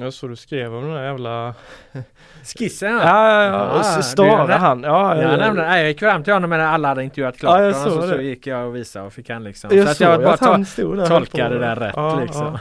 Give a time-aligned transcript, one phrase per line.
[0.00, 1.54] Jag såg du skrev om den där jävla...
[2.58, 4.02] Skissen Ja, ja, ja.
[4.02, 4.82] starade du- han.
[4.82, 7.58] Ja, Ja, ja, nej, nej, jag gick fram till honom men alla hade intervjuat klart
[7.60, 8.22] Ja, jag såg så, så det.
[8.22, 9.70] gick jag och visade och fick han liksom.
[9.76, 12.20] Jag så att jag bara att han to- stod där tolkade det där rätt Ja,
[12.20, 12.58] liksom.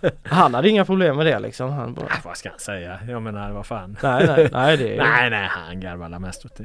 [0.00, 0.10] ja.
[0.24, 1.70] Han hade inga problem med det liksom.
[1.72, 2.06] Han bara...
[2.06, 2.98] Ah, vad ska han säga?
[3.08, 3.96] Jag menar vad fan.
[4.02, 4.98] Nej, nej, nej det är...
[5.04, 6.64] nej, nej, han garvade mest åt det.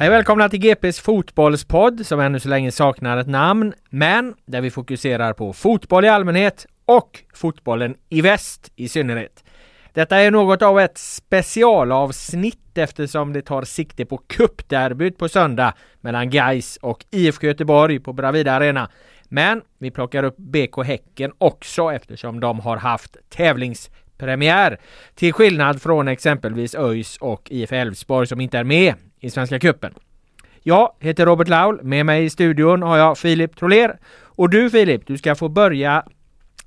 [0.00, 4.60] Hej och välkomna till GPs fotbollspodd som ännu så länge saknar ett namn, men där
[4.60, 9.44] vi fokuserar på fotboll i allmänhet och fotbollen i väst i synnerhet.
[9.92, 16.30] Detta är något av ett specialavsnitt eftersom det tar sikte på cupderbyt på söndag mellan
[16.30, 18.90] Gais och IFK Göteborg på Bravida Arena.
[19.24, 24.80] Men vi plockar upp BK Häcken också eftersom de har haft tävlingspremiär.
[25.14, 29.94] Till skillnad från exempelvis ÖIS och IF Elfsborg som inte är med i Svenska Cupen.
[30.62, 31.82] Jag heter Robert Laul.
[31.82, 33.98] Med mig i studion har jag Filip Troler.
[34.22, 36.04] Och du Filip, du ska få börja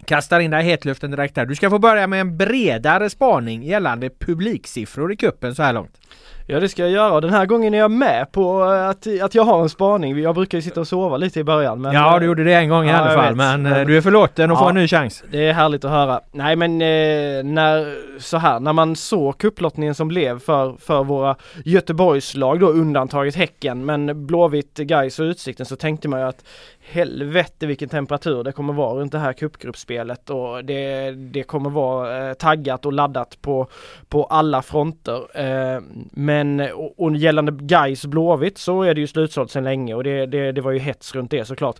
[0.06, 1.46] Kastar in dig i hetluften direkt här.
[1.46, 6.00] Du ska få börja med en bredare spaning gällande publiksiffror i kuppen så här långt.
[6.48, 9.36] Ja det ska jag göra och den här gången är jag med på att, att
[9.36, 10.20] jag har en spaning.
[10.22, 12.70] Jag brukar ju sitta och sova lite i början men ja, du gjorde det en
[12.70, 13.36] gång i Ja, alla fall.
[13.36, 14.60] Men eh, Men- du är förlåten och Ja.
[14.62, 15.24] får en ny chans.
[15.32, 16.20] Det är härligt att höra.
[16.32, 21.36] Nej men eh, när, så här, när man såg kupplottningen som blev för, för våra
[21.66, 26.44] Göteborgslag då undantaget Häcken men Blåvitt, Gais och Utsikten så tänkte man ju att
[26.86, 32.28] helvete vilken temperatur det kommer vara runt det här cupgruppspelet och det, det kommer vara
[32.30, 33.68] eh, taggat och laddat på,
[34.10, 35.18] på alla fronter.
[35.40, 35.82] Eh,
[36.12, 40.26] men och, och gällande Gais Blåvitt så är det ju slutsålt sedan länge och det,
[40.26, 41.80] det, det var ju hets runt det såklart.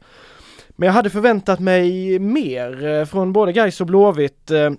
[0.70, 4.52] Men jag hade förväntat mig mer eh, från både Gais och Blåvitt.
[4.52, 4.72] Eh,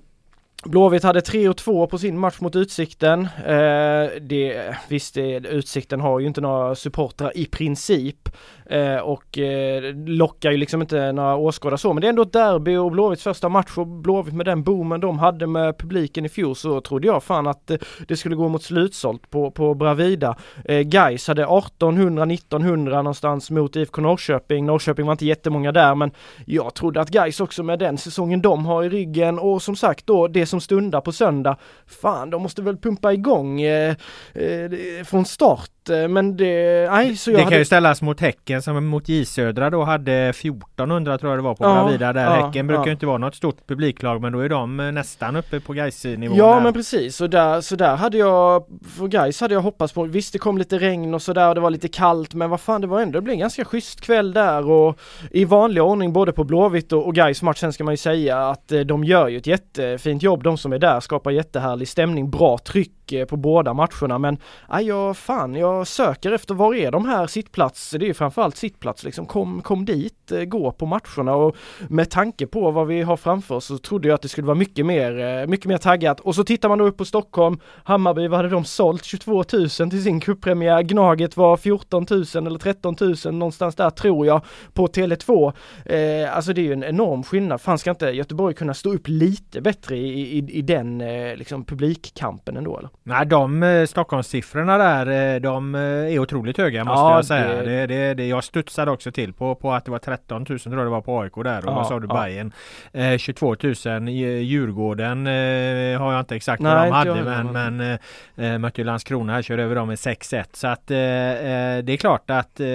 [0.64, 3.28] Blåvitt hade 3-2 på sin match mot Utsikten.
[3.46, 8.28] Eh, det, visst, det, Utsikten har ju inte några supportrar i princip
[8.66, 11.92] eh, och eh, lockar ju liksom inte några åskådare så.
[11.92, 15.00] Men det är ändå ett derby och Blåvitts första match och Blåvitt med den boomen
[15.00, 17.76] de hade med publiken i fjol så trodde jag fan att eh,
[18.08, 20.36] det skulle gå mot slutsålt på, på Bravida.
[20.64, 24.66] Eh, Gais hade 1800-1900 någonstans mot IFK Norrköping.
[24.66, 26.10] Norrköping var inte jättemånga där men
[26.46, 30.06] jag trodde att Gais också med den säsongen de har i ryggen och som sagt
[30.06, 31.56] då det som stundar på söndag.
[31.86, 33.60] Fan, de måste väl pumpa igång
[35.04, 35.70] från start.
[36.08, 37.58] Men det, nej så jag Det kan hade...
[37.58, 41.54] ju ställas mot Häcken som mot J Södra då hade 1400 tror jag det var
[41.54, 42.24] på Ja, Bravida där.
[42.24, 42.92] ja, Häcken brukar ja.
[42.92, 46.34] inte vara något stort publiklag men då är de eh, nästan uppe på gais nivå
[46.38, 46.60] Ja där.
[46.60, 48.64] men precis, så där, så där hade jag,
[48.96, 51.60] för guys hade jag hoppats på, visst det kom lite regn och sådär och det
[51.60, 54.32] var lite kallt men vad fan det var ändå, det blev en ganska schysst kväll
[54.32, 54.98] där och
[55.30, 58.38] i vanlig ordning både på Blåvitt och, och guys match sen ska man ju säga
[58.48, 62.30] att eh, de gör ju ett jättefint jobb, de som är där skapar jättehärlig stämning,
[62.30, 64.34] bra tryck eh, på båda matcherna men
[64.68, 68.14] ah, aj, jag, fan jag söker efter var är de här sittplats, det är ju
[68.14, 71.56] framförallt sittplats liksom, kom, kom dit, eh, gå på matcherna och
[71.88, 74.54] med tanke på vad vi har framför oss så trodde jag att det skulle vara
[74.54, 76.20] mycket mer, eh, mycket mer taggat.
[76.20, 79.04] Och så tittar man då upp på Stockholm, Hammarby, vad hade de sålt?
[79.04, 80.82] 22 000 till sin cuppremiär.
[80.82, 84.40] Gnaget var 14 000 eller 13 000 någonstans där tror jag
[84.72, 85.52] på Tele2.
[85.84, 87.60] Eh, alltså det är ju en enorm skillnad.
[87.60, 91.36] Fan ska inte Göteborg kunna stå upp lite bättre i, i, i, i den eh,
[91.36, 92.90] liksom publikkampen ändå eller?
[93.06, 97.48] Nej, de eh, Stockholmssiffrorna där, eh, de eh, är otroligt höga måste Ja, jag säga.
[97.48, 100.58] det- Det, det, det, jag studsade också till på, på att det var 13 000
[100.60, 102.22] tror jag det var på AIK där och Ja, vad sa du ja.
[102.24, 102.52] Bayern
[102.92, 103.56] eh, 22
[103.86, 104.08] 000.
[104.08, 104.12] I
[104.42, 107.76] Djurgården eh, har jag inte exakt Nej, vad de hade heller, men,
[108.36, 110.44] men eh, mötte ju Landskrona här, körde över dem med 6-1.
[110.52, 112.66] Så att eh, det är klart att eh,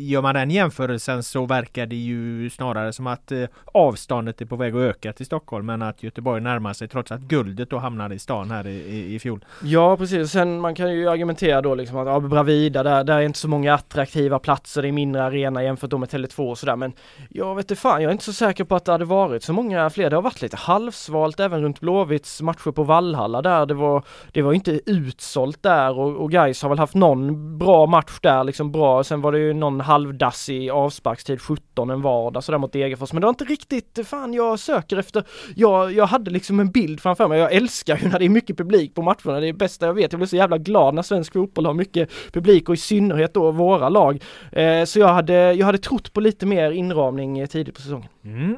[0.00, 3.32] gör man den jämförelsen så verkar det ju snarare som att
[3.64, 7.20] avståndet är på väg att öka till Stockholm men att Göteborg närmar sig trots att
[7.20, 9.44] guldet då hamnade i stan här i, i fjol.
[9.62, 13.22] Ja precis, sen man kan ju argumentera då liksom att ja, Bravida där, där är
[13.22, 16.76] inte så många attraktiva platser, det är mindre arena jämfört då med Tele2 och sådär
[16.76, 16.92] men
[17.30, 19.52] jag vet inte fan, jag är inte så säker på att det hade varit så
[19.52, 20.10] många fler.
[20.10, 23.66] Det har varit lite halvsvalt även runt Blåvitts matcher på Vallhalla där.
[23.66, 27.86] Det var, det var inte utsålt där och, och Gais har väl haft någon bra
[27.86, 32.58] match där liksom bra, sen var det ju någon halvdassig avsparkstid 17 en vardag sådär
[32.58, 33.12] mot Degerfors.
[33.12, 35.24] Men det var inte riktigt, fan jag söker efter,
[35.54, 38.56] jag, jag hade liksom en bild framför mig, jag älskar ju när det är mycket
[38.56, 40.94] publik på matcher matcherna, det är det bästa jag vet, jag blir så jävla glad
[40.94, 44.22] när svensk fotboll har mycket publik och i synnerhet då våra lag.
[44.52, 48.08] Eh, så jag hade, jag hade trott på lite mer inramning eh, tidigt på säsongen.
[48.24, 48.56] Mm.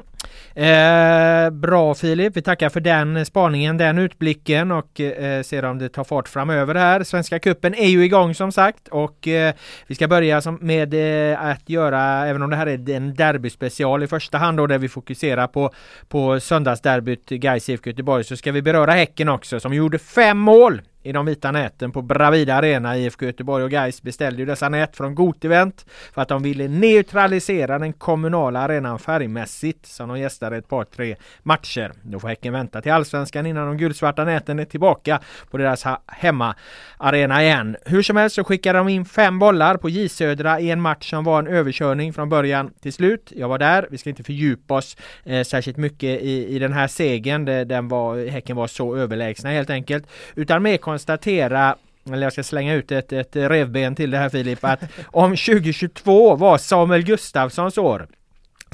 [0.55, 5.89] Eh, bra Filip, vi tackar för den spaningen, den utblicken och eh, ser om det
[5.89, 7.03] tar fart framöver här.
[7.03, 9.53] Svenska cupen är ju igång som sagt och eh,
[9.87, 14.03] vi ska börja som, med eh, att göra, även om det här är en derbyspecial
[14.03, 15.71] i första hand då där vi fokuserar på,
[16.07, 20.81] på söndagsderbyt Gais IFK Göteborg så ska vi beröra Häcken också som gjorde fem mål
[21.05, 22.97] i de vita näten på Bravida Arena.
[22.97, 27.79] IFK Göteborg och Gais beställde ju dessa nät från GotEvent för att de ville neutralisera
[27.79, 31.91] den kommunala arenan färgmässigt som de gästade ett par tre matcher.
[32.01, 35.19] Då får Häcken vänta till Allsvenskan innan de gulsvarta näten är tillbaka
[35.51, 37.77] på deras hemmaarena igen.
[37.85, 41.09] Hur som helst så skickade de in fem bollar på J Södra i en match
[41.09, 43.31] som var en överkörning från början till slut.
[43.35, 46.87] Jag var där, vi ska inte fördjupa oss eh, särskilt mycket i, i den här
[46.87, 47.45] segern.
[47.45, 50.07] Den var, häcken var så överlägsna helt enkelt.
[50.35, 51.75] Utan mer konstatera
[52.13, 56.35] eller jag ska slänga ut ett, ett revben till det här Filip, att om 2022
[56.35, 58.07] var Samuel Gustafssons år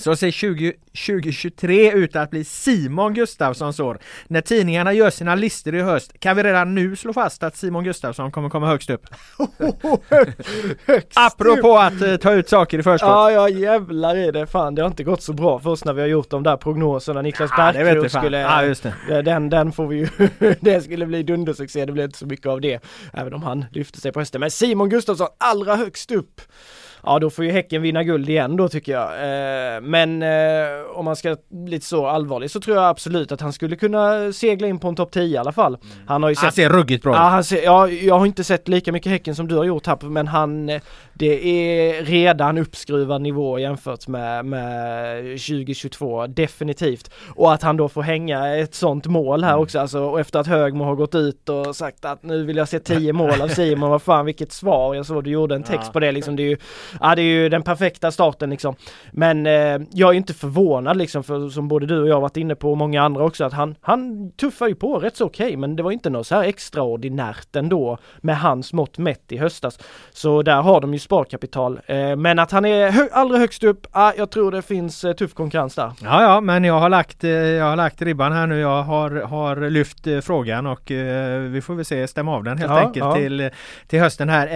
[0.02, 0.74] så ser 20,
[1.08, 4.00] 2023 ut att bli Simon Gustafssons år.
[4.28, 7.84] När tidningarna gör sina listor i höst kan vi redan nu slå fast att Simon
[7.84, 9.06] Gustafsson kommer komma högst upp.
[10.86, 13.10] Högst Apropå att eh, ta ut saker i förskott.
[13.10, 14.48] Ja, ja jävlar i det.
[14.48, 16.58] Fan, det har inte gått så bra för oss när vi har gjort de där
[16.58, 17.22] prognoserna.
[17.22, 18.40] Niklas Ja, Bärkroth skulle...
[18.40, 19.22] Ja, just det.
[19.22, 20.08] Den, den får vi ju,
[20.62, 22.80] det skulle bli dundersuccé, det blev inte så mycket av det.
[23.14, 24.40] Även om han lyfte sig på hösten.
[24.40, 26.42] Men Simon Gustafsson allra högst upp.
[27.04, 29.04] Ja då får ju Häcken vinna guld igen då tycker jag.
[29.76, 30.30] Eh, men eh,
[30.96, 31.36] om man ska
[31.68, 34.96] lite så allvarlig så tror jag absolut att han skulle kunna segla in på en
[34.96, 35.78] topp 10 i alla fall.
[36.08, 37.32] Han har ju Han sett ser ruggigt bra Ja, ut.
[37.32, 39.98] han ser, ja, jag har inte sett lika mycket Häcken som du har gjort här
[40.02, 40.68] men han
[41.14, 48.02] Det är redan uppskruvad nivå jämfört med, med 2022 definitivt Och att han då får
[48.02, 51.76] hänga ett sånt mål här också alltså och efter att Högmo har gått ut och
[51.76, 55.06] sagt att nu vill jag se 10 mål av Simon vad fan vilket svar jag
[55.06, 55.92] såg du gjorde en text Ja.
[55.94, 56.58] på det liksom det är ju
[57.00, 58.76] Ja det är ju den perfekta starten liksom
[59.12, 62.56] Men eh, jag är inte förvånad liksom för som både du och jag varit inne
[62.56, 65.76] på och många andra också att han, han tuffar ju på rätt så okej men
[65.76, 69.80] det var inte något så här extraordinärt ändå med hans mått mätt i höstas.
[70.12, 71.80] Så där har de ju sparkapital.
[71.86, 75.14] Eh, men att han är hö- allra högst upp, ah, jag tror det finns eh,
[75.14, 75.92] tuff konkurrens där.
[76.04, 78.60] Ja, ja, men jag har lagt, eh, jag har lagt ribban här nu.
[78.60, 82.58] Jag har, har lyft eh, frågan och eh, vi får väl se, stämma av den
[82.58, 83.16] helt Ja, enkelt ja.
[83.16, 83.50] till,
[83.88, 84.48] till hösten här.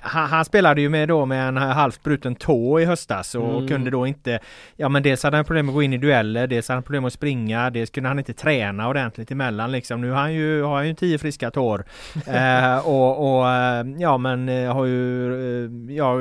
[0.00, 3.68] Han, han spelade ju med då med en halvt bruten tå i höstas och Mm.
[3.68, 4.38] kunde då inte,
[4.76, 7.04] ja men dels hade han problem att gå in i dueller, dels hade han problem
[7.04, 10.00] att springa, dels kunde han inte träna ordentligt emellan liksom.
[10.00, 11.84] Nu har han ju, har han ju tio friska tår.
[12.26, 15.32] Eh, och, och eh, ja men eh, har ju,
[15.64, 16.14] eh, ja,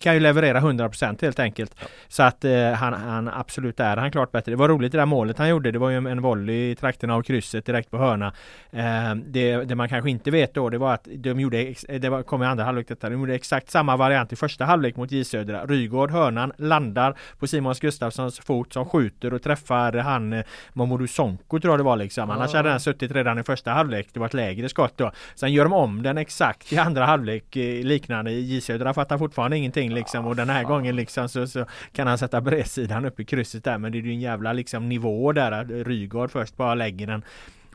[0.00, 1.74] kan ju leverera 100% helt enkelt.
[2.08, 4.52] Så att eh, han, han absolut är han klart bättre.
[4.52, 5.70] Det var roligt det där målet han gjorde.
[5.70, 8.32] Det var ju en- volley i trakterna av krysset direkt på hörna.
[8.70, 12.22] Eh, det, det man kanske inte vet då det var att de gjorde, det var,
[12.22, 15.24] kom i andra halvlek detta, de gjorde exakt samma variant i första halvlek mot J
[15.24, 15.66] Södra.
[15.66, 21.60] Rygård, hörnan, landar på Simons Gustafssons fot som skjuter och träffar han eh, Mamadou Sonko
[21.60, 22.30] tror jag det var liksom.
[22.30, 24.08] Annars hade den suttit redan i första halvlek.
[24.12, 25.12] Det var ett lägre skott då.
[25.34, 28.30] Sen gör de om den exakt i andra halvlek eh, liknande.
[28.30, 32.18] J Södra fattar fortfarande ingenting liksom och den här gången liksom så, så kan han
[32.18, 35.84] sätta bredsidan upp i krysset där men det är ju en jävla liksom nivå där.
[35.84, 37.22] Rygaard först bara lägger den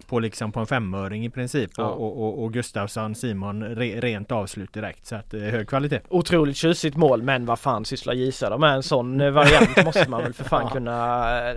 [0.07, 1.83] på liksom på en femöring i princip Ja.
[1.83, 5.99] och, och, och Gustafsson Simon re, rent avslut direkt så att eh, hög kvalitet.
[6.09, 10.23] Otroligt tjusigt mål men vad fan sysslar Södra med en sån eh, variant måste man
[10.23, 10.69] väl för fan Ja.
[10.69, 11.55] kunna eh,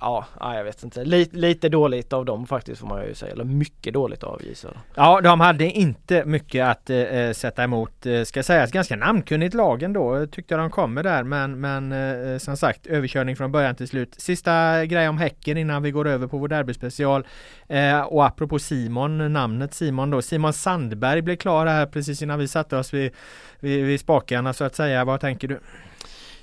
[0.00, 1.04] Ja, ja, jag vet inte.
[1.04, 3.32] Lite, lite dåligt av dem faktiskt får man ju säga.
[3.32, 4.76] Eller mycket dåligt av Södra.
[4.94, 8.06] Ja, de hade inte mycket att eh, sätta emot.
[8.06, 10.16] Eh, ska sägas ganska namnkunnigt lag ändå.
[10.16, 11.92] eh, Tyckte de kommer där men, men
[12.32, 14.14] eh, som sagt överkörning från början till slut.
[14.18, 17.26] Sista grej om Häcken innan vi går över på vår derbyspecial.
[17.68, 20.22] Eh, Eh, och apropå Simon, namnet Simon då.
[20.22, 23.12] Simon Sandberg blev klar här precis innan vi satte oss vid,
[23.60, 25.04] vid, vid spakarna så att säga.
[25.04, 25.60] Vad tänker du?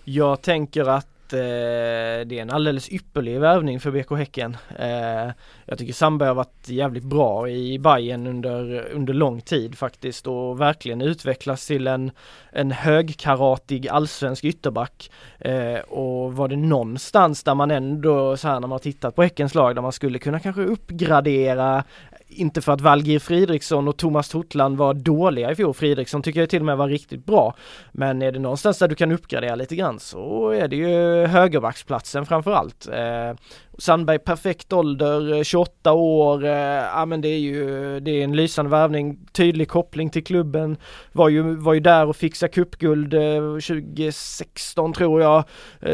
[0.04, 4.58] Jag tänker att eh, det är en alldeles ypperlig värvning för BK Häcken.
[4.80, 5.32] Eh,
[5.66, 10.62] jag tycker Sandberg har varit jävligt bra i Bayern under, under lång tid faktiskt och
[10.62, 12.12] verkligen utvecklats till en,
[12.52, 15.12] en högkaratig allsvensk ytterback.
[15.40, 19.24] Eh, och var det någonstans där man ändå så här när man har tittat på
[19.24, 21.84] Häckens lag där man skulle kunna kanske uppgradera
[22.32, 25.74] inte för att Valgir Fridriksson och Thomas Totland var dåliga i fjol.
[25.74, 27.56] Fridriksson tycker jag till och med var riktigt bra.
[27.92, 32.26] Men är det någonstans där du kan uppgradera lite grann så är det ju högerbacksplatsen
[32.26, 32.88] framförallt.
[32.88, 33.36] Eh,
[33.78, 36.52] Sandberg perfekt ålder, eh, 28 år, eh,
[36.96, 40.78] ja men det är ju det är en lysande värvning, tydlig koppling till klubben.
[41.12, 45.44] Var ju, var ju där och fixade cupguld eh, 2016 tror jag,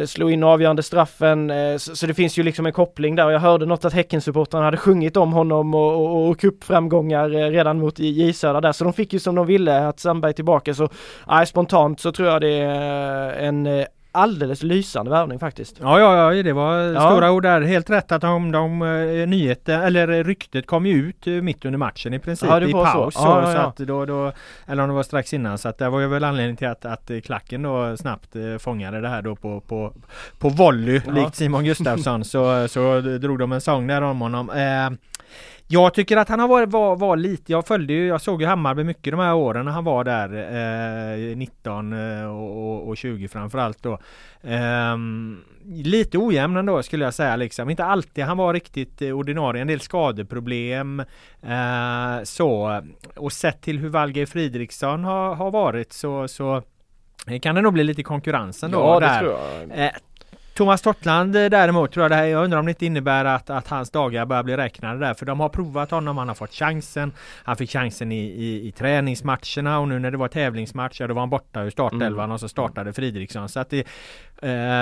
[0.10, 1.52] slog in avgörande straffen.
[1.80, 4.66] Så, så det finns ju liksom en koppling där och jag hörde något att Häckensupportrarna
[4.66, 8.72] hade sjungit om honom och, och, och cupframgångar redan mot J Södra där.
[8.72, 10.90] Så de fick ju som de ville att Sandberg tillbaka så
[11.28, 13.86] nej, spontant så tror jag det är en
[14.18, 15.76] alldeles lysande värvning faktiskt.
[15.82, 17.10] Ja, ja, ja, det var Ja.
[17.12, 17.62] stora ord där.
[17.62, 21.78] Helt rätt att de, de eh, nyheten, eller ryktet kom ju ut eh, mitt under
[21.78, 23.14] matchen i princip Ja, i paus.
[23.14, 24.32] Så, Ja, så att då, då,
[24.68, 25.58] eller om det var strax innan.
[25.58, 28.58] Så att det var ju väl anledning till att, att eh, klacken då snabbt eh,
[28.60, 29.94] fångade det här då på, på,
[30.40, 32.24] på volley likt Simon Gustafsson.
[32.34, 34.50] så, så drog de en sång där om honom.
[34.50, 34.90] Eh,
[35.68, 38.48] jag tycker att han har varit, var, var lite, jag följde ju, jag såg ju
[38.48, 42.98] Hammarby mycket de här åren när han var där eh, 19 eh, och, och, och
[42.98, 44.00] 20 framförallt då.
[44.42, 47.70] Ehm, lite ojämn ändå skulle jag säga liksom.
[47.70, 51.00] Inte alltid han var riktigt eh, ordinarie, en del skadeproblem.
[51.42, 52.82] Eh, så,
[53.16, 56.62] och sett till hur Valgeir Fridriksson har, har varit så, så
[57.42, 58.80] kan det nog bli lite konkurrensen då.
[58.80, 59.24] Ja, där.
[60.58, 63.50] Thomas Tortland eh, däremot tror jag det här, jag undrar om det inte innebär att,
[63.50, 65.14] att hans dagar börjar bli räknade där.
[65.14, 67.12] För de har provat honom, han har fått chansen.
[67.44, 71.14] Han fick chansen i, i, i träningsmatcherna och nu när det var tävlingsmatch, ja då
[71.14, 72.32] var han borta ur startelvan Mm.
[72.32, 73.50] och så startade Fridriksson.
[73.50, 73.88] Så att det,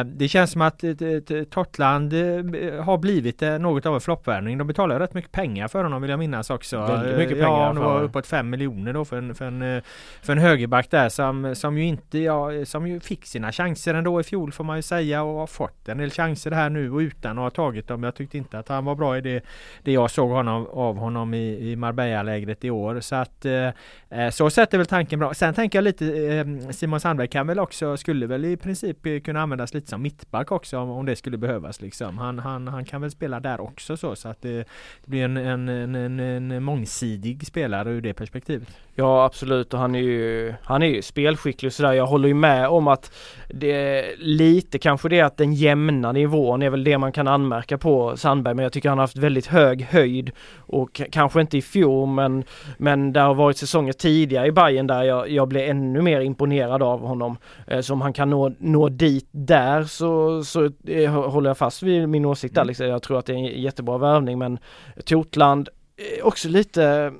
[0.05, 4.57] det känns som att eh, eh, Tortland eh, har blivit eh, något av en floppvärvning.
[4.57, 6.77] De betalar rätt mycket pengar för honom vill jag minnas också.
[6.77, 9.61] Väldigt mycket Eh, Ja, pengar det var uppåt 5 miljoner då för en, för en,
[9.61, 9.83] eh,
[10.21, 14.19] för en högerback där som, som ju inte, ja, som ju fick sina chanser ändå
[14.19, 16.97] i fjol får man ju säga och har fått en del chanser här nu och
[16.97, 18.03] utan att ha tagit dem.
[18.03, 19.43] Jag tyckte inte att han var bra i det,
[19.83, 22.99] det jag såg honom, av honom i, i Marbella-lägret i år.
[22.99, 23.69] Så att eh,
[24.09, 25.33] eh, så sett är väl tanken bra.
[25.33, 29.19] Sen tänker jag lite eh, Simon Sandberg kan väl också, skulle väl i princip eh,
[29.19, 32.17] kunna användas lite som mittback också om, om det skulle behövas liksom.
[32.17, 34.65] Han, han, han kan väl spela där också så, så att det, det
[35.05, 38.67] blir en, en, en, en, en mångsidig spelare ur det perspektivet.
[38.95, 41.93] Ja absolut och han är ju, han är ju spelskicklig och sådär.
[41.93, 43.11] Jag håller ju med om att
[43.49, 47.77] det är lite kanske det att den jämna nivån är väl det man kan anmärka
[47.77, 51.61] på Sandberg men jag tycker han har haft väldigt hög höjd och kanske inte i
[51.61, 52.43] fjol men,
[52.77, 56.83] men det har varit säsonger tidigare i Bayern där jag, jag blev ännu mer imponerad
[56.83, 57.37] av honom.
[57.67, 60.69] Eh, så om han kan nå, nå dit där så, så
[61.11, 62.87] håller jag fast vid min åsikt där liksom.
[62.87, 64.59] Jag tror att det är en jättebra värvning men
[65.05, 67.13] Totland eh, också lite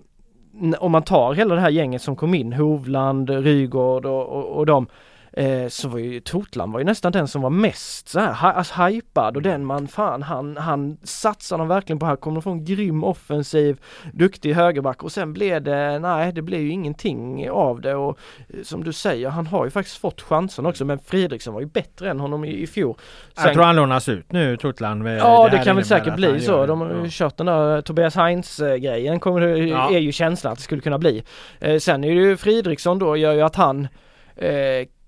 [0.79, 4.65] om man tar hela det här gänget som kom in, Hovland, Rygård och, och, och
[4.65, 4.87] de
[5.37, 8.81] eh, så var ju Totland var ju nästan den som var mest så här, alltså,
[8.83, 12.65] hypad och den man fan han, han satsar de verkligen på här, kommer få en
[12.65, 13.77] grym offensiv,
[14.13, 18.17] duktig högerback och sen blev det, nej det blev ju ingenting av det och
[18.49, 21.67] eh, som du säger, han har ju faktiskt fått chansen också men Fridriksson var ju
[21.67, 22.95] bättre än honom i, i fjol.
[23.35, 25.07] jag tror han lånas ut nu, Totland.
[25.07, 26.61] Ja det, här kan väl säkert bli så.
[26.61, 26.67] det.
[26.67, 27.07] De har ju Ja.
[27.09, 29.91] kört den där Tobias Heinz grejen kommer det, Ja.
[29.91, 31.23] är ju känslan att det skulle kunna bli.
[31.59, 33.87] Eh, sen är det ju Fridriksson då gör ju att han
[34.35, 34.49] eh,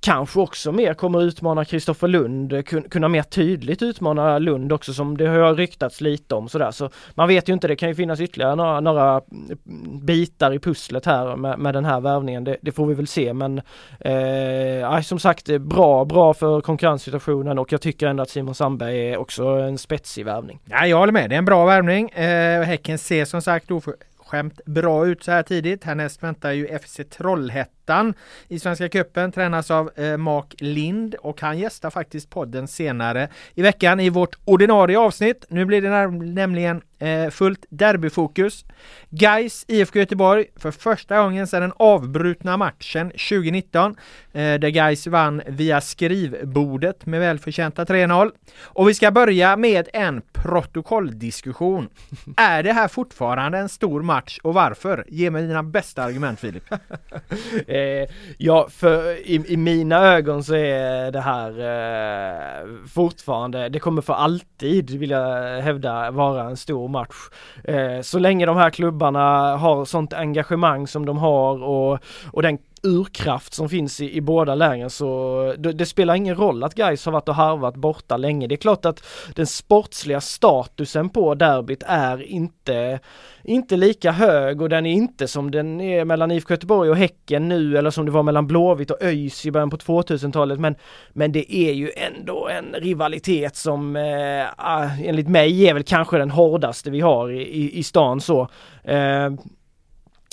[0.08, 5.18] kanske också mer kommer utmana Kristoffer Lund, eh, kunna mer tydligt utmana Lund också som
[5.18, 6.72] det har ryktats lite om sådär.
[6.72, 9.58] Så man vet ju inte, det kan ju finnas ytterligare några, några mm,
[10.06, 12.44] bitar i pusslet här med, med den här värvningen.
[12.44, 13.62] Det, det får vi väl se men
[14.00, 19.12] eh, som sagt eh, bra, bra för konkurrenssituationen och jag tycker ändå att Simon Sandberg
[19.12, 20.60] är också en spetsig värvning.
[20.66, 21.30] Ja, jag håller med.
[21.30, 22.10] Det är en bra värvning.
[22.10, 25.84] Eh, häcken ser som sagt oförskämt bra ut så här tidigt.
[25.84, 28.14] Härnäst väntar ju FC Trollhättan ettan
[28.48, 33.62] i Svenska Cupen, tränas av eh, Mark Lind och han gästar faktiskt podden senare i
[33.62, 35.46] veckan i vårt ordinarie avsnitt.
[35.50, 38.66] Nu blir det nämligen Eh, fullt derbyfokus.
[39.10, 43.96] Guys IFK Göteborg för första gången sedan den avbrutna matchen 2019
[44.34, 48.32] eh, där Guys vann via skrivbordet med välförtjänta 3-0.
[48.62, 51.90] Och vi ska börja med en protokolldiskussion.
[52.38, 55.06] är det här fortfarande en stor match och varför?
[55.08, 56.64] Ge mig dina bästa argument Filip.
[57.78, 58.08] eh,
[58.38, 64.14] ja, för i, i, mina ögon så är det här eh, fortfarande, det kommer för
[64.14, 67.16] alltid vill jag hävda vara en stor match.
[67.64, 72.00] Eh, så länge de här klubbarna har sånt engagemang som de har och,
[72.32, 76.64] och den urkraft som finns i, i båda lägen så det, det, spelar ingen roll
[76.64, 78.48] att guys har varit och harvat borta länge.
[78.48, 79.04] Det är klart att
[79.36, 83.00] den sportsliga statusen på derbyt är inte,
[83.44, 87.48] inte lika hög och den är inte som den är mellan IFK Göteborg och Häcken
[87.48, 90.76] nu eller som det var mellan Blåvitt och ÖIS i början på 2000-talet men,
[91.14, 96.18] men det är ju ändå en rivalitet som eh, ah, enligt mig är väl kanske
[96.18, 98.48] den hårdaste vi har i, i, i stan så.
[98.84, 99.30] Eh,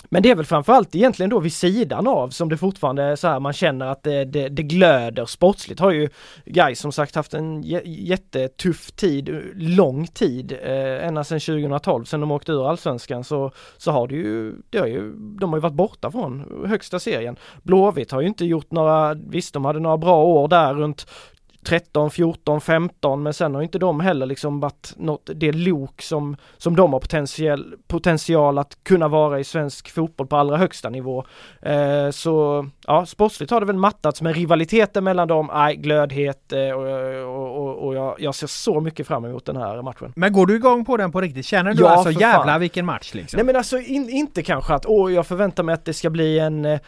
[0.09, 3.29] men det är väl framförallt egentligen då vid sidan av som det fortfarande är så
[3.29, 5.81] här man känner att det, det, det glöder sportsligt.
[5.81, 6.09] Har ju
[6.45, 12.31] Gais som sagt haft en jättetuff tid, lång tid, eh, ända sedan 2012, sedan de
[12.31, 15.75] åkte ur allsvenskan så, så har det ju, det har ju, de har ju varit
[15.75, 17.37] borta från högsta serien.
[17.63, 21.07] Blåvitt har ju inte gjort några, visst de hade några bra år där runt
[21.65, 26.37] 13, 14, 15 men sen har inte de heller liksom varit något, det lok som,
[26.57, 31.25] som de har potential, potential att kunna vara i svensk fotboll på allra högsta nivå.
[31.63, 36.71] Eh, så ja, sportsligt har det väl mattats men rivaliteten mellan dem, nej, glödhet eh,
[36.71, 40.13] och, och, och jag, jag, ser så mycket fram emot den här matchen.
[40.17, 41.47] Men går du igång på den på riktigt?
[41.47, 42.61] Känner du ja, alltså jävla fan.
[42.61, 43.37] vilken match liksom?
[43.37, 46.39] Nej men alltså in, inte kanske att, åh jag förväntar mig att det ska bli
[46.39, 46.79] en eh,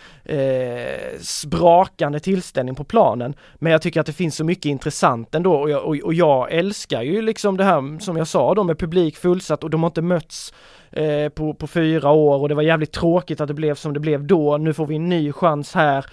[1.20, 3.34] sprakande tillställning på planen.
[3.54, 6.52] Men jag tycker att det finns så mycket intressant ändå och jag, och, och jag
[6.52, 9.90] älskar ju liksom det här som jag sa då med publik fullsatt och de har
[9.90, 10.52] inte mötts
[10.90, 14.00] eh, på, på fyra år och det var jävligt tråkigt att det blev som det
[14.00, 14.56] blev då.
[14.56, 16.06] Nu får vi en ny chans här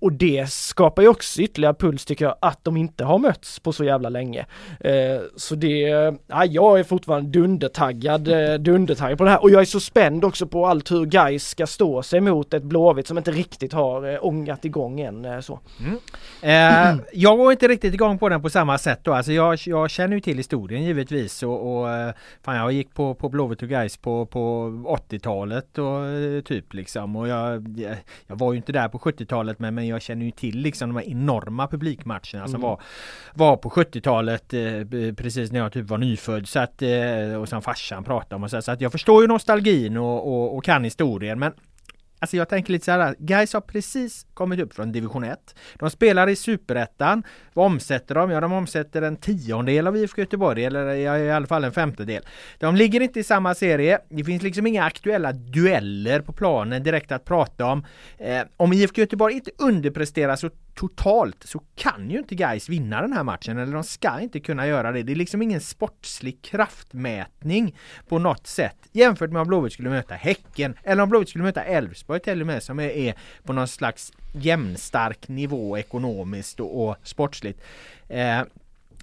[0.00, 3.72] och det skapar ju också ytterligare puls tycker jag, att de inte har mötts på
[3.72, 4.46] så jävla länge.
[4.80, 5.78] Eh, så det,
[6.26, 10.24] ja, jag är fortfarande dundertaggad, eh, dundertaggad på det här och jag är så spänd
[10.24, 14.12] också på allt hur guys ska stå sig mot ett Blåvitt som inte riktigt har
[14.12, 15.60] eh, ångat igång än eh, så.
[15.80, 15.98] Mm.
[16.42, 19.90] Eh, jag går inte riktigt igång på den på samma sätt då, alltså jag, jag
[19.90, 22.12] känner ju till historien givetvis och, och eh,
[22.42, 24.68] fan jag gick på, på Blåvitt och guys på, på
[25.10, 27.78] 80-talet och eh, typ liksom och jag,
[28.26, 30.96] jag var ju inte där på 70-talet men, men jag känner ju till liksom de
[30.96, 32.48] här enorma publikmatcherna mm.
[32.48, 32.80] som var,
[33.34, 37.62] var på 70-talet eh, precis när jag typ var nyfödd så att, eh, och som
[37.62, 40.84] farsan pratade om och så, så att jag förstår ju nostalgin och, och, och kan
[40.84, 41.52] historien men
[42.18, 45.54] Alltså jag tänker lite så här, guys har precis kommit upp från division 1.
[45.78, 47.22] De spelar i superettan.
[47.54, 48.30] Vad omsätter de?
[48.30, 52.22] Ja, de omsätter en tiondel av IFK Göteborg, eller i alla fall en femtedel.
[52.58, 53.98] De ligger inte i samma serie.
[54.08, 57.84] Det finns liksom inga aktuella dueller på planen direkt att prata om.
[58.18, 63.12] Eh, om IFK Göteborg inte underpresterar så totalt så kan ju inte Gais vinna den
[63.12, 65.02] här matchen eller de ska inte kunna göra det.
[65.02, 67.76] Det är liksom ingen sportslig kraftmätning
[68.08, 71.64] på något sätt jämfört med om Blåvitt skulle möta Häcken eller om Blåvitt skulle möta
[71.64, 73.14] Elfsborg till och med som är, är
[73.44, 77.62] på någon slags jämnstark nivå ekonomiskt och, och sportsligt.
[78.08, 78.42] Eh,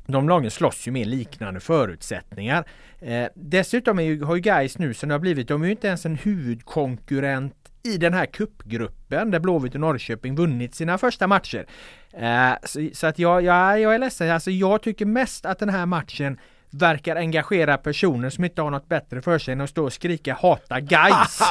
[0.06, 2.66] de lagen slåss ju med liknande förutsättningar.
[3.00, 5.72] Eh, dessutom är ju, har ju Gais nu som det har blivit, de är ju
[5.72, 11.28] inte ens en huvudkonkurrent i den här kuppgruppen där Blåvitt och Norrköping vunnit sina första
[11.28, 11.66] matcher.
[12.14, 15.70] Eh, så, så, att jag, jag, jag är ledsen, alltså jag tycker mest att den
[15.70, 19.84] här matchen verkar engagera personer som inte har något bättre för sig än att stå
[19.84, 21.42] och skrika hata guys.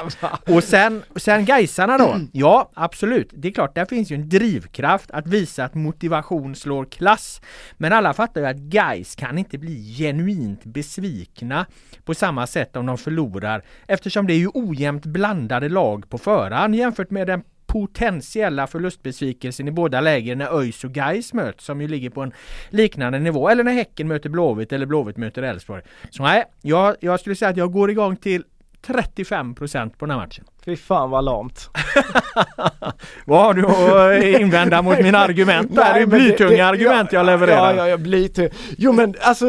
[0.56, 2.20] och sen, sen Gaisarna då?
[2.32, 3.30] Ja, absolut.
[3.32, 7.40] Det är klart, där finns ju en drivkraft att visa att motivation slår klass.
[7.76, 11.66] Men alla fattar ju att guys kan inte bli genuint besvikna
[12.04, 16.74] på samma sätt om de förlorar eftersom det är ju ojämnt blandade lag på förhand
[16.74, 17.42] jämfört med den
[17.74, 22.32] potentiella förlustbesvikelsen i båda läger när ÖIS och Gais möts som ju ligger på en
[22.70, 23.48] liknande nivå.
[23.48, 25.82] Eller när Häcken möter Blåvitt eller Blåvitt möter Elfsborg.
[26.10, 28.44] Så nej, jag, jag skulle säga att jag går igång till
[28.86, 30.44] 35% på den här matchen.
[30.64, 31.70] Fy fan vad lamt.
[33.26, 35.94] vad har du att invända mot mina argument där?
[35.94, 37.74] Det är blytunga argument jag levererar.
[37.74, 38.48] Ja, ja, ja, blytung.
[38.78, 39.46] Jo men alltså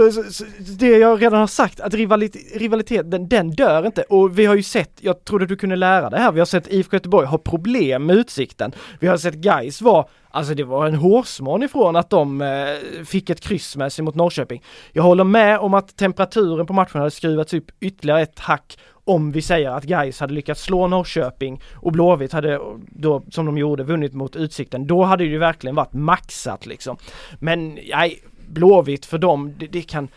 [0.79, 4.55] det jag redan har sagt att rivalitet, rivalitet den, den, dör inte och vi har
[4.55, 7.37] ju sett, jag trodde du kunde lära det här, vi har sett IFK Göteborg ha
[7.37, 8.71] problem med utsikten.
[8.99, 13.29] Vi har sett Gais vara Alltså det var en hårsmån ifrån att de eh, fick
[13.29, 14.63] ett kryss med sig mot Norrköping.
[14.93, 19.31] Jag håller med om att temperaturen på matchen hade skruvats upp ytterligare ett hack om
[19.31, 23.57] vi säger att Gais hade lyckats slå Norrköping Norrköping och Blåvitt hade då, som de
[23.57, 26.97] gjorde, vunnit mot Utsikten, då hade det ju verkligen varit maxat liksom.
[27.39, 30.07] Men nej, Blåvitt för dem, det, det kan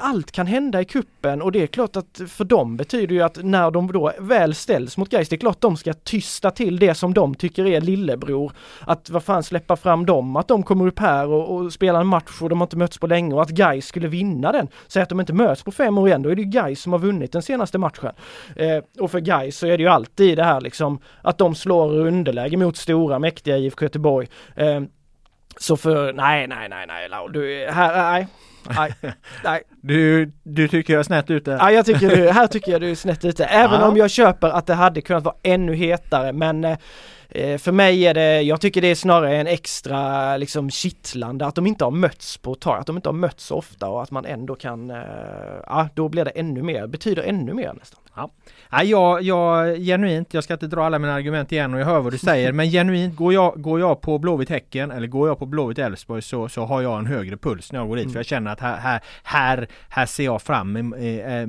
[0.00, 3.44] allt kan hända i kuppen och det är klart att för dem betyder ju att
[3.44, 6.94] när de då väl ställs mot Gais, det är klart de ska tysta till det
[6.94, 8.52] som de tycker är lillebror.
[8.80, 12.06] Att vad fan släppa fram dem, att de kommer upp här och, och spelar en
[12.06, 14.68] match och de har inte mötts på länge och att Gais skulle vinna den.
[14.88, 16.92] Säg att de inte möts på fem år igen, då är det ju Gais som
[16.92, 18.12] har vunnit den senaste matchen.
[18.56, 21.98] Eh, och för Gais så är det ju alltid det här liksom att de slår
[21.98, 24.28] underläge mot stora mäktiga IFK Göteborg.
[24.56, 24.80] Eh,
[25.56, 28.26] så för, nej, nej, nej, nej, du, här, nej,
[28.76, 28.94] Nej,
[29.44, 29.62] nej.
[29.80, 31.50] Du, du tycker jag är snett ute?
[31.50, 33.44] Ja, jag tycker du, här tycker jag du är snett ute.
[33.44, 33.88] Även ja.
[33.88, 36.78] om jag köper att det hade kunnat vara ännu hetare men eh,
[37.34, 41.54] Eh, för mig är det, jag tycker det är snarare en extra liksom kittlande att
[41.54, 44.10] de inte har mötts på ett tag, att de inte har mötts ofta och att
[44.10, 44.96] man ändå kan, eh,
[45.66, 48.00] ja då blir det ännu mer, betyder ännu mer nästan.
[48.16, 48.30] Ja.
[48.70, 52.00] Ja, jag, jag, genuint, jag ska inte dra alla mina argument igen och jag hör
[52.00, 55.38] vad du säger, men genuint går jag, går jag på Blåvitt Häcken eller går jag
[55.38, 58.04] på Blåvitt Elfsborg så, så har jag en högre puls när jag går dit.
[58.04, 58.12] Mm.
[58.12, 60.94] För jag känner att här, här, här, här ser jag fram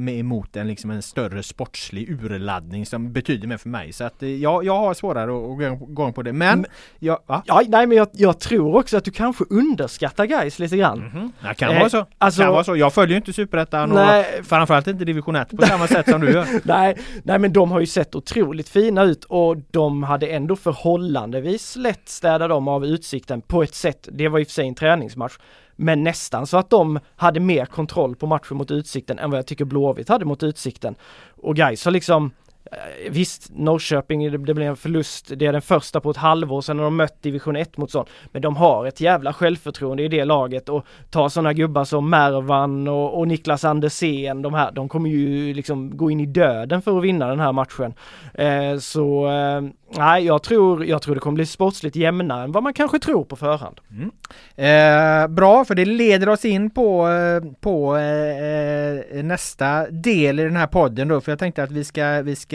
[0.09, 3.93] emot en, liksom en större sportslig urladdning som betyder mer för mig.
[3.93, 6.33] Så att eh, ja, jag har svårare att gå gång på det.
[6.33, 10.59] Men, men jag, ja, nej men jag, jag, tror också att du kanske underskattar guys
[10.59, 10.97] lite grann.
[10.97, 11.47] Mm -hmm.
[11.49, 12.05] Det kan eh, vara så.
[12.17, 12.75] Alltså, kan vara så.
[12.75, 16.31] Jag följer ju inte Superettan och framförallt inte division 1 på samma sätt som du
[16.31, 16.45] gör.
[16.63, 21.75] nej, nej men de har ju sett otroligt fina ut och de hade ändå förhållandevis
[21.75, 24.07] lätt städat dem av utsikten på ett sätt.
[24.11, 25.37] Det var i och för sig en träningsmatch.
[25.75, 29.47] Men nästan så att de hade mer kontroll på matchen mot Utsikten än vad jag
[29.47, 30.95] tycker Blåvitt hade mot Utsikten.
[31.41, 32.31] Och guys har liksom
[32.71, 35.31] Eh, visst, Norrköping, det, det blev en förlust.
[35.35, 38.09] Det är den första på ett halvår sedan de mött division 1 mot sånt.
[38.31, 42.87] Men de har ett jävla självförtroende i det laget och ta sådana gubbar som Mervan
[42.87, 46.97] och, och Niklas Andersén, de här, de kommer ju liksom gå in i döden för
[46.97, 47.93] att vinna den här matchen.
[48.33, 49.61] Eh, så eh,
[49.97, 53.23] nej, jag tror, jag tror det kommer bli sportsligt jämnare än vad man kanske tror
[53.23, 53.79] på förhand.
[53.91, 54.11] Mm.
[54.55, 60.43] Eh, bra, för det leder oss in på, eh, på eh, eh, nästa del i
[60.43, 62.52] den här podden då, för jag tänkte att vi ska, vi ska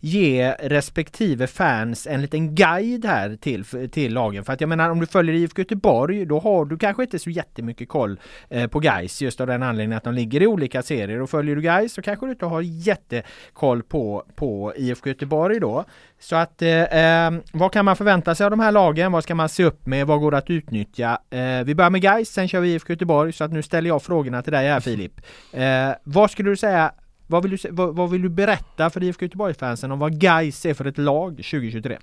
[0.00, 4.44] ge respektive fans en liten guide här till, till lagen.
[4.44, 7.30] För att jag menar om du följer IFK Göteborg då har du kanske inte så
[7.30, 11.22] jättemycket koll eh, på guys just av den anledningen att de ligger i olika serier.
[11.22, 15.84] Och följer du guys så kanske du inte har jättekoll på, på IFK Göteborg då.
[16.20, 19.12] Så att eh, eh, vad kan man förvänta sig av de här lagen?
[19.12, 20.06] Vad ska man se upp med?
[20.06, 21.18] Vad går att utnyttja?
[21.30, 23.32] Eh, vi börjar med guys, sen kör vi IFK Göteborg.
[23.32, 25.20] Så att nu ställer jag frågorna till dig här Filip.
[25.52, 26.92] Eh, vad skulle du säga
[27.32, 30.74] vad vill du, vad, vad vill du berätta för IFK Göteborg-fansen om vad Gais är
[30.74, 31.98] för ett lag 2023?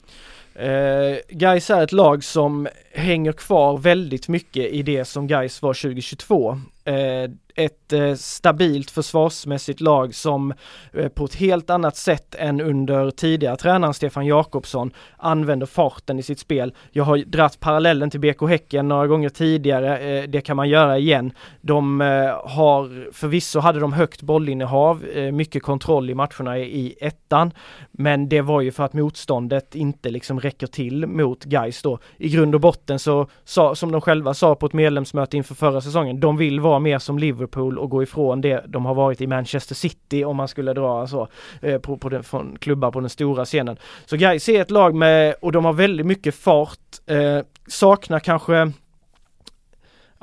[0.55, 5.73] Eh, Gais är ett lag som hänger kvar väldigt mycket i det som Gais var
[5.73, 6.61] 2022.
[6.85, 10.53] Eh, ett eh, stabilt försvarsmässigt lag som
[10.93, 16.23] eh, på ett helt annat sätt än under tidigare tränaren Stefan Jakobsson använder farten i
[16.23, 16.73] sitt spel.
[16.91, 20.27] Jag har dratt parallellen till BK Häcken några gånger tidigare.
[20.27, 21.31] Det kan man göra igen.
[21.61, 21.99] De
[22.43, 27.51] har förvisso hade de högt bollinnehav, mycket kontroll i matcherna i ettan.
[27.91, 31.99] Men det var ju för att motståndet inte liksom räcker till mot Gais då.
[32.17, 35.81] I grund och botten så, sa, som de själva sa på ett medlemsmöte inför förra
[35.81, 39.27] säsongen, de vill vara mer som Liverpool och gå ifrån det de har varit i
[39.27, 41.27] Manchester City om man skulle dra så
[41.62, 43.77] eh, på, på den, från klubbar på den stora scenen.
[44.05, 48.71] Så Gais är ett lag med, och de har väldigt mycket fart, eh, saknar kanske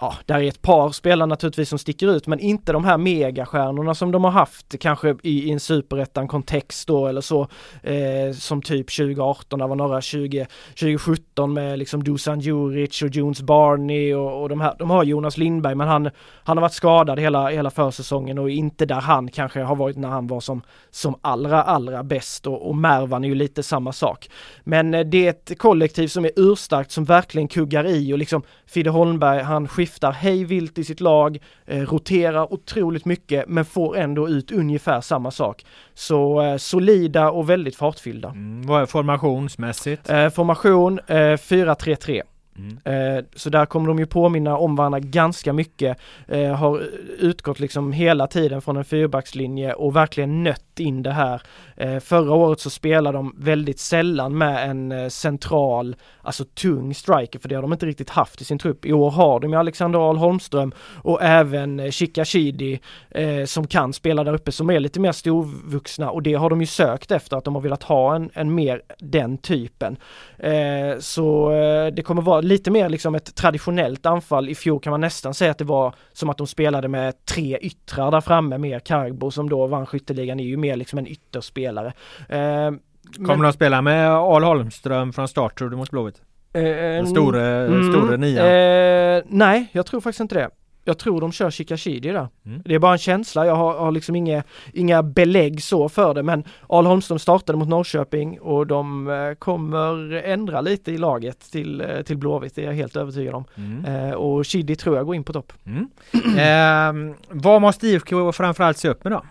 [0.00, 3.94] ja, där är ett par spelare naturligtvis som sticker ut men inte de här megastjärnorna
[3.94, 7.48] som de har haft kanske i, i en superettan kontext då eller så
[7.82, 13.42] eh, som typ 2018, det var några 20, 2017 med liksom Dusan Djuric och Jones
[13.42, 16.10] Barney och, och de här, de har Jonas Lindberg men han,
[16.44, 20.08] han har varit skadad hela, hela försäsongen och inte där han kanske har varit när
[20.08, 24.30] han var som, som allra, allra bäst och, och Mervan är ju lite samma sak.
[24.64, 28.42] Men eh, det är ett kollektiv som är urstarkt som verkligen kuggar i och liksom
[28.66, 33.96] Fidde Holmberg, han skiftar hej vilt i sitt lag, eh, roterar otroligt mycket men får
[33.96, 35.64] ändå ut ungefär samma sak.
[35.94, 38.28] Så eh, solida och väldigt fartfyllda.
[38.28, 40.10] Mm, vad är formationsmässigt?
[40.10, 42.16] Eh, formation 4-3-3.
[42.16, 42.22] Eh,
[42.58, 42.78] Mm.
[42.84, 45.98] Eh, så där kommer de ju påminna om varandra ganska mycket.
[46.28, 46.82] Eh, har
[47.18, 51.42] utgått liksom hela tiden från en fyrbackslinje och verkligen nött in det här.
[51.76, 57.38] Eh, förra året så spelade de väldigt sällan med en eh, central, alltså tung striker,
[57.38, 58.86] för det har de inte riktigt haft i sin trupp.
[58.86, 62.80] I år har de ju Alexander Ahl Holmström och även eh, Chika Chidi
[63.46, 66.66] som kan spela där uppe, som är lite mer storvuxna och det har de ju
[66.66, 69.96] sökt efter, att de har velat ha en, en mer den typen.
[70.98, 71.50] så
[71.92, 74.48] det kommer vara lite mer liksom ett traditionellt anfall.
[74.48, 77.58] I fjol kan man nästan säga att det var som att de spelade med tre
[77.60, 81.65] yttrar där framme, mer Kargbo som då vann skytteligan är ju mer liksom en ytterspelare.
[82.28, 82.70] Eh,
[83.16, 86.22] Kommer de att spela med Al Holmström från start tror du mot Blåvitt?
[86.52, 88.46] Eh, Den store, mm, store nian.
[88.46, 90.50] Eh, nej, jag tror faktiskt inte det.
[90.88, 92.28] Jag tror de kör Shikashidi där.
[92.46, 92.62] Mm.
[92.64, 96.22] Det är bara en känsla, jag har, har liksom inga, inga belägg så för det
[96.22, 101.80] men Al Holmström startade mot Norrköping och de eh, kommer ändra lite i laget till,
[101.80, 103.44] eh, till Blåvitt, det är jag helt övertygad om.
[103.54, 103.84] Mm.
[103.84, 105.52] Eh, och Shidi tror jag går in på topp.
[106.38, 109.22] Ehm, vad måste IFK framförallt se upp med då?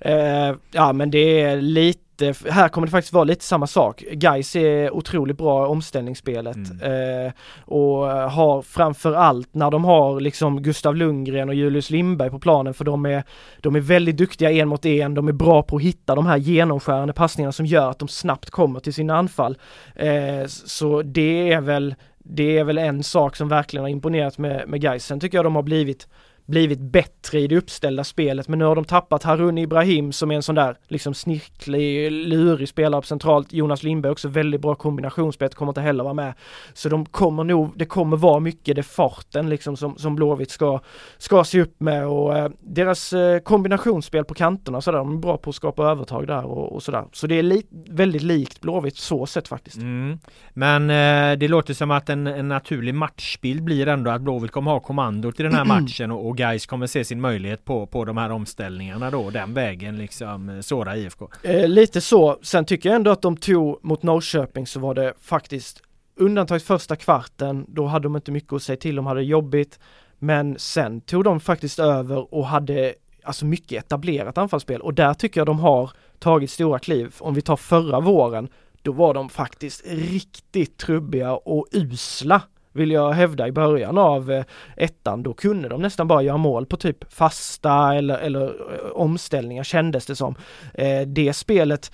[0.00, 4.04] Eh, ja men det är lite, här kommer det faktiskt vara lite samma sak.
[4.12, 10.96] Gais är otroligt bra i omställningsspelet eh, och har framförallt när de har liksom Gustav
[10.96, 13.24] Lundgren och Julius Lindberg på planen för de är,
[13.60, 16.36] de är väldigt duktiga en mot en, de är bra på att hitta de här
[16.36, 19.58] genomskärande passningarna som gör att de snabbt kommer till sina anfall.
[19.94, 21.94] Eh, så det är väl
[22.28, 25.06] det är väl en sak som verkligen har imponerat med, med Gais.
[25.06, 26.08] Sen tycker jag de har blivit
[26.46, 30.34] blivit bättre i det uppställda spelet men nu har de tappat Harun Ibrahim som är
[30.34, 33.52] en sån där liksom snirklig, lurig spelare på centralt.
[33.52, 36.34] Jonas Lindberg också väldigt bra kombinationsspel, kommer inte heller vara med.
[36.74, 40.80] Så de kommer nog, det kommer vara mycket det farten liksom som, som Blåvitt ska,
[41.18, 45.36] ska se upp med och eh, deras eh, kombinationsspel på kanterna sådär, de är bra
[45.36, 47.04] på att skapa övertag där och, och sådär.
[47.12, 49.76] Så det är li väldigt likt Blåvitt så sett faktiskt.
[49.76, 50.18] Mm.
[50.52, 54.70] Men eh, det låter som att en, en naturlig matchbild blir ändå att Blåvitt kommer
[54.70, 58.04] ha kommandot i den här matchen och, och Gais kommer se sin möjlighet på, på
[58.04, 61.28] de här omställningarna då, den vägen liksom eh, såra IFK.
[61.42, 62.38] Eh, lite så.
[62.42, 65.82] Sen tycker jag ändå att de tog mot Norrköping så var det faktiskt
[66.16, 69.78] undantaget första kvarten, då hade de inte mycket att säga till, de hade jobbigt.
[70.18, 75.40] Men sen tog de faktiskt över och hade alltså mycket etablerat anfallsspel och där tycker
[75.40, 77.14] jag de har tagit stora kliv.
[77.18, 78.48] Om vi tar förra våren,
[78.82, 82.42] då var de faktiskt riktigt trubbiga och usla
[82.76, 84.44] vill jag hävda i början av eh,
[84.76, 89.64] ettan, då kunde de nästan bara göra mål på typ fasta eller, eller eh, omställningar
[89.64, 90.34] kändes det som.
[90.74, 91.92] Eh, det spelet,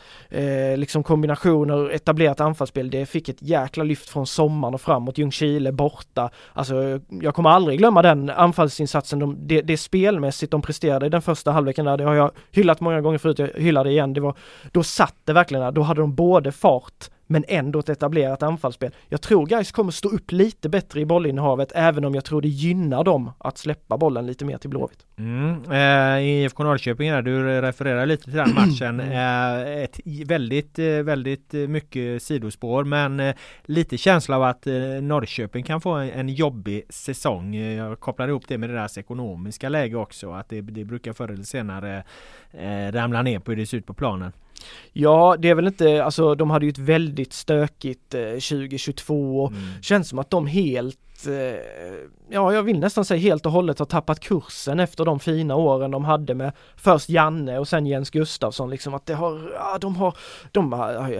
[0.76, 6.30] liksom kombinationer, etablerat anfallsspel, det fick ett jäkla lyft från sommaren och framåt, Ljungskile borta.
[6.52, 11.22] Alltså jag kommer aldrig glömma den anfallsinsatsen, de, det, det spelmässigt de presterade i den
[11.22, 14.20] första halvleken där, det har jag hyllat många gånger förut, jag hyllar det igen, det
[14.20, 14.34] var,
[14.72, 18.92] då satt det verkligen där, då hade de både fart men ändå ett etablerat anfallsspel.
[19.08, 22.48] Jag tror guys kommer stå upp lite bättre i bollinnehavet även om jag tror det
[22.48, 25.06] gynnar dem att släppa bollen lite mer till Blåvitt.
[25.18, 25.72] Mm.
[25.72, 29.00] Eh, IFK Norrköping här, du refererar lite till den matchen.
[29.00, 35.64] Eh, ett väldigt, eh, väldigt mycket sidospår men eh, lite känsla av att eh, Norrköping
[35.64, 37.56] kan få en, en jobbig säsong.
[37.56, 40.32] Eh, Jag kopplar ihop det med deras ekonomiska läge också.
[40.32, 42.04] Att det, det brukar förr eller senare
[42.50, 44.32] eh, ramla ner på hur det ser ut på planen.
[44.92, 49.50] Ja, det är väl inte, alltså de hade ju ett väldigt stökigt eh, 2022 och
[49.52, 49.82] Mm.
[49.82, 51.56] känns som att de helt Eh,
[52.28, 55.90] ja jag vill nästan säga helt och hållet har tappat kursen efter de fina åren
[55.90, 59.96] de hade med först Janne och sen Jens Gustafsson liksom att det har, ja, de
[59.96, 60.16] har,
[60.52, 60.72] de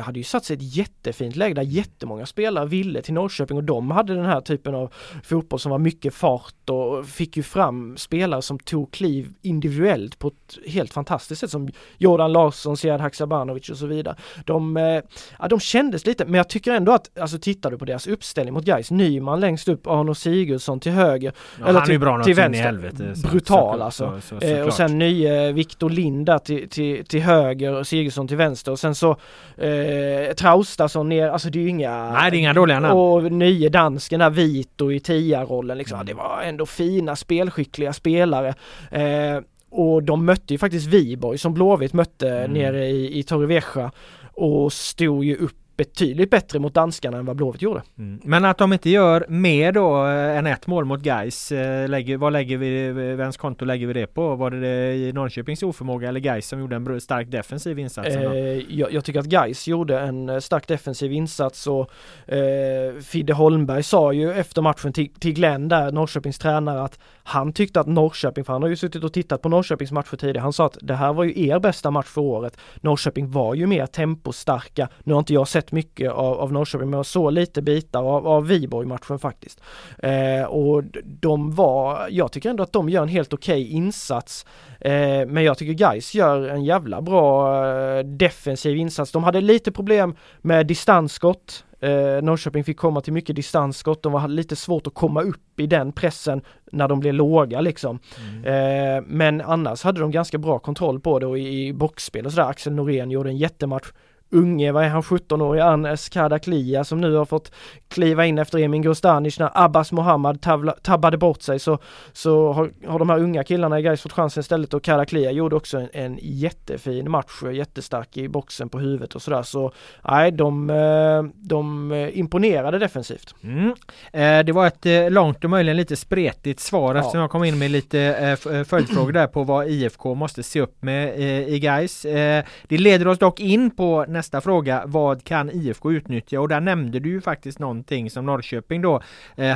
[0.03, 3.65] hade ju satt sig i ett jättefint läge där jättemånga spelare ville till Norrköping och
[3.65, 4.93] de hade den här typen av
[5.25, 10.29] fotboll som var mycket fart och fick ju fram spelare som tog kliv individuellt på
[10.29, 14.17] ett helt fantastiskt sätt som Jordan Larsson, Sead Haksabanovic och så vidare.
[14.47, 15.01] De, eh,
[15.39, 18.55] ja, de kändes lite, men jag tycker ändå att, alltså tittar du på deras uppställning
[18.55, 22.23] mot Gais, Nyman längst upp, Arno Sigurdsson till höger, Ja, eller han är ju bra
[22.23, 22.63] till vänster.
[22.65, 23.15] helvete.
[23.17, 24.21] så- Brutal så- alltså.
[24.41, 28.73] så- Eh, och sen nye Viktor Linda till, till, till höger och Sigurdsson till vänster
[28.73, 29.11] och sen så
[29.57, 32.99] eh, Traustason ner, alltså det är ju inga Nej, det är inga dåliga namn.
[32.99, 36.07] Och nye dansken där Vito i tia-rollen liksom, Mm.
[36.07, 38.55] det var ändå fina spelskickliga spelare.
[38.91, 42.51] Eh, och de mötte ju faktiskt Viborg som Blåvitt mötte Mm.
[42.53, 43.91] nere i, i Torrevieja
[44.35, 47.83] och stod ju upp betydligt bättre mot danskarna än vad Blåvitt gjorde.
[47.99, 48.21] Mm.
[48.25, 52.17] Men att de inte gör mer då eh, än ett mål mot Gais, eh, lägger,
[52.17, 54.35] vad lägger vi, vems konto lägger vi det på?
[54.35, 58.09] Var det det i Norrköpings oförmåga eller Gais som gjorde en stark defensiv insats?
[58.09, 58.25] Eh,
[58.69, 61.91] jag, jag tycker att Geis gjorde en eh, stark defensiv insats och
[62.35, 67.53] eh, Fidde Holmberg sa ju efter matchen till, till Glenn där, Norrköpings tränare, att han
[67.53, 70.53] tyckte att Norrköping, för han har ju suttit och tittat på Norrköpings matcher tidigare, han
[70.53, 72.57] sa att det här var ju er bästa match för året.
[72.81, 74.89] Norrköping var ju mer tempostarka.
[75.05, 78.27] Nu har inte jag sett mycket av, av Norrköping, men jag såg lite bitar av,
[78.27, 79.61] av Viborg-matchen faktiskt.
[79.99, 84.47] Eh, och de var, jag tycker ändå att de gör en helt okej insats.
[84.81, 89.13] Eh, men jag tycker Geis gör en jävla bra eh, defensiv insats.
[89.13, 91.65] De hade lite problem med distansskott.
[91.83, 94.03] Eh, Norrköping fick komma till mycket distansskott.
[94.03, 97.99] De var lite svårt att komma upp i den pressen när de blev låga liksom.
[98.45, 102.33] Eh, men annars hade de ganska bra kontroll på det och i, i boxspel och
[102.33, 102.49] sådär.
[102.49, 103.87] Axel Norén gjorde en jättematch.
[104.33, 107.53] Unge, vad är han, 17-årige Anes Kadaklia som nu har fått
[107.89, 111.79] kliva in efter Emin Gostanic när Abbas Mohammad tavla, tabbade bort sig så,
[112.13, 115.57] så har, har de här unga killarna i Gais fått chansen istället och Kadaklia gjorde
[115.57, 119.73] också en, en jättefin match, jättestark i boxen på huvudet och sådär så
[120.09, 123.35] nej, de, eh, de imponerade defensivt.
[123.43, 123.75] Mm.
[124.13, 127.01] Eh, det var ett eh, långt och möjligen lite spretigt svar ja.
[127.01, 128.37] eftersom jag kom in med lite
[128.69, 131.19] följdfrågor där på vad IFK måste se upp med
[131.49, 132.03] i Gais.
[132.03, 132.45] Det
[132.79, 134.83] leder oss dock in på nästa fråga.
[134.87, 136.41] Vad kan IFK utnyttja?
[136.41, 139.01] Och där nämnde du ju faktiskt någonting som Norrköping då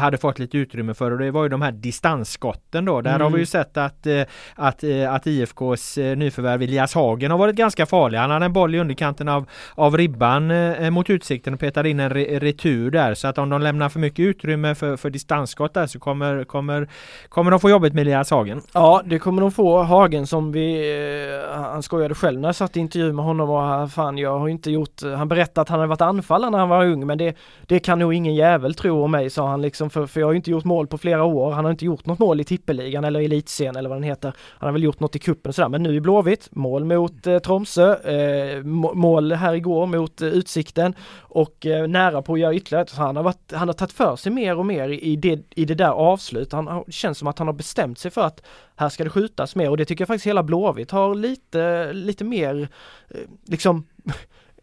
[0.00, 3.00] hade fått lite utrymme för och det var ju de här distansskotten då.
[3.00, 3.22] Där mm.
[3.22, 3.46] har vi ju mm.
[3.46, 4.06] sett att,
[4.54, 8.18] att, att IFKs nyförvärv Elias Hagen har varit ganska farlig.
[8.18, 10.52] Han hade en boll i underkanten av, av ribban
[10.92, 14.00] mot utsikten och petade in en re retur där så att om de lämnar för
[14.00, 16.88] mycket utrymme för, för distansskott där så kommer, kommer,
[17.28, 18.62] kommer de få jobbet med Elias Hagen.
[18.72, 19.82] Ja det kommer de få.
[19.82, 20.94] Hagen som vi,
[21.52, 24.48] eh, han skojade själv när jag satt i intervju med honom och fan jag har
[24.56, 27.18] inte gjort, eh, han berättade att han hade varit anfallare när han var ung men
[27.18, 30.26] det, det kan nog ingen jävel tro om mig sa han liksom för, för jag
[30.26, 31.50] har inte gjort mål på flera år.
[31.50, 34.32] Han har inte gjort något mål i tippeligan eller elitserien eller vad den heter.
[34.58, 37.26] Han har väl gjort något i kuppen och sådär men nu i Blåvitt, mål mot
[37.26, 38.62] eh, Tromsö, eh,
[38.94, 42.86] mål här igår mot eh, Utsikten och eh, nära på att göra ytterligare.
[42.86, 45.64] Så han har, varit, han har tagit för sig mer och mer i det, i
[45.64, 46.52] det där avslutet.
[46.52, 48.42] Han, det känns som att han har bestämt sig för att
[48.76, 52.24] här ska det skjutas mer och det tycker jag faktiskt hela Blåvitt har lite, lite
[52.24, 52.68] mer
[53.08, 53.86] eh, liksom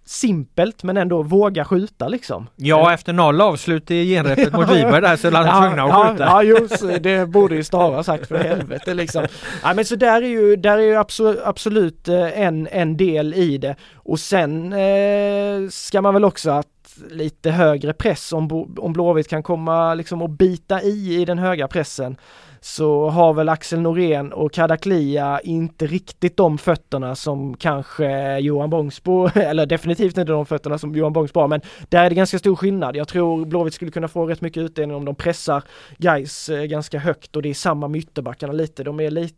[0.05, 2.47] simpelt men ändå våga skjuta liksom.
[2.55, 2.93] Ja eh.
[2.93, 6.23] efter noll avslut i genrepet mot Viberg där så är han tvungna att skjuta.
[6.23, 9.25] Ja, ja just det borde ju Stara ha sagt för helvete liksom.
[9.63, 13.33] Ja men så där är ju, där är ju absolut, absolut eh, en, en del
[13.33, 13.75] i det.
[13.95, 16.67] Och sen eh, ska man väl också att
[17.09, 21.67] lite högre press om, om Blåvitt kan komma liksom och bita i i den höga
[21.67, 22.17] pressen
[22.63, 29.27] så har väl Axel Norén och Kadaklia inte riktigt de fötterna som kanske Johan Bångsbo,
[29.35, 32.55] eller definitivt inte de fötterna som Johan Bångsbo har, men där är det ganska stor
[32.55, 32.95] skillnad.
[32.95, 35.63] Jag tror Blåvitt skulle kunna få rätt mycket utdelning om de pressar
[35.97, 38.83] guys eh, ganska högt och det är samma med ytterbackarna lite.
[38.83, 39.35] De är lite,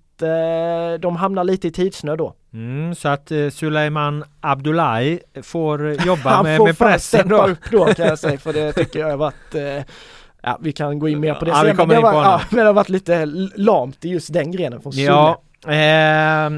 [0.99, 2.33] de hamnar lite i tidsnöd då.
[2.53, 7.37] Mm, så att eh, Suleiman Abdullahi får jobba med, med pressen då.
[7.37, 9.93] Får upp då kan jag säga för det tycker jag har varit eh,
[10.47, 11.75] Ja, vi kan gå in mer på det ja, sen.
[11.75, 13.25] Men det, var, ja, men det har varit lite
[13.55, 16.49] lamt i just den grenen från Ja, eh,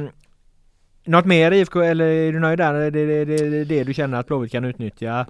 [1.06, 2.74] något mer IFK eller är du nöjd där?
[2.74, 5.26] Är det, det, det, det du känner att Blåvitt kan utnyttja?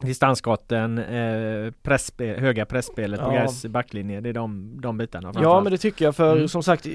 [0.00, 4.20] Distansskotten, eh, pressspel, höga pressspelet på Gais backlinje.
[4.20, 5.32] Det är de, de bitarna.
[5.42, 6.48] Ja men det tycker jag för mm.
[6.48, 6.86] som sagt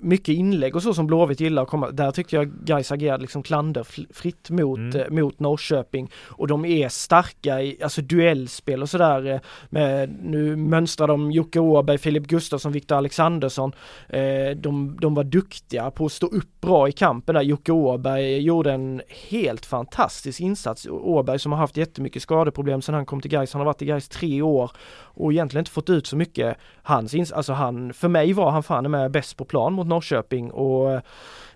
[0.00, 1.90] mycket inlägg och så som Blåvitt gillar att komma.
[1.90, 5.00] Där tyckte jag Gais agerade liksom klanderfritt mot, mm.
[5.00, 6.10] eh, mot Norrköping.
[6.24, 9.26] Och de är starka i alltså duellspel och sådär.
[9.26, 9.40] Eh,
[9.70, 13.72] med, nu mönstrar de Jocke Åberg, Filip Gustafsson, Viktor Alexandersson.
[14.08, 17.42] Eh, de, de var duktiga på att stå upp bra i kampen där.
[17.42, 20.86] Jocke Åberg gjorde en helt fantastisk insats.
[20.90, 23.52] Åberg som har haft jättemycket skadeproblem sedan han kom till Gais.
[23.52, 24.70] Han har varit i Gais tre år
[25.16, 26.56] och egentligen inte fått ut så mycket.
[26.82, 30.50] Hans ins alltså han, för mig var han fan med bäst på plan mot Norrköping
[30.50, 31.00] och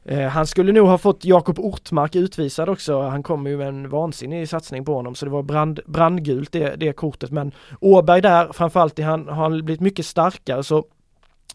[0.04, 3.00] eh, han skulle nog ha fått Jakob Ortmark utvisad också.
[3.02, 6.76] Han kom ju med en vansinnig satsning på honom så det var brand, brandgult det,
[6.76, 10.84] det kortet men Åberg där framförallt han, har han blivit mycket starkare så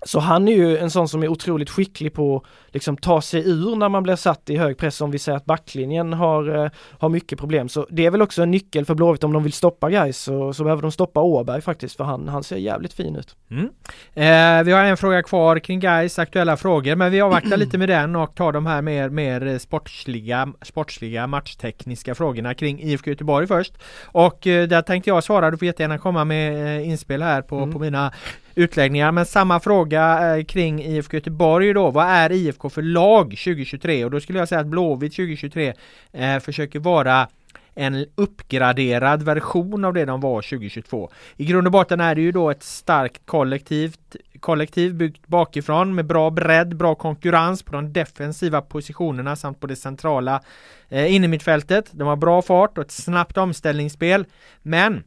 [0.04, 3.76] så han är ju en sån som är otroligt skicklig på liksom ta sig ur
[3.76, 7.10] när man blir satt i hög press om vi säger att backlinjen har, eh, har
[7.10, 7.70] mycket problem.
[7.70, 10.54] Så det är väl också en nyckel för Blåvitt om de vill stoppa guys så,
[10.54, 13.36] så behöver de stoppa Åberg faktiskt för han, han ser jävligt fin ut.
[13.52, 13.70] Mm.
[14.14, 17.90] Eh, vi har en fråga kvar kring guys aktuella frågor men vi avvaktar lite med
[17.90, 23.74] den och tar de här mer, mer sportsliga, sportsliga matchtekniska frågorna kring IFK Göteborg först.
[24.06, 27.58] Och eh, där tänkte jag svara, du får jättegärna komma med eh, inspel här på,
[27.58, 27.74] mm.
[27.74, 28.12] på mina
[28.56, 29.12] utläggningar.
[29.12, 31.92] Men samma fråga eh, kring IFK Göteborg då.
[31.92, 34.06] Vad är IFK för lag 2023?
[34.06, 35.74] Och då skulle jag säga att Blåvitt 2023
[36.12, 37.28] eh, försöker vara
[37.76, 41.10] en uppgraderad version av det de var 2022.
[41.38, 46.06] I grund och botten är det ju då ett starkt kollektivt kollektiv byggt bakifrån med
[46.06, 50.42] bra bredd, bra konkurrens på de defensiva positionerna samt på det centrala
[50.90, 51.90] eh, innermittfältet.
[51.92, 54.26] De har bra fart och ett snabbt omställningsspel.
[54.62, 55.04] Men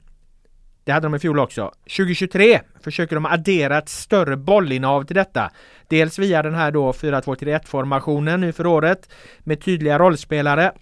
[0.88, 1.72] det hade de i fjol också.
[1.96, 5.50] 2023 försöker de addera ett större bollinnehav till detta.
[5.88, 10.72] Dels via den här då 4-2-3-1 formationen nu för året med tydliga rollspelare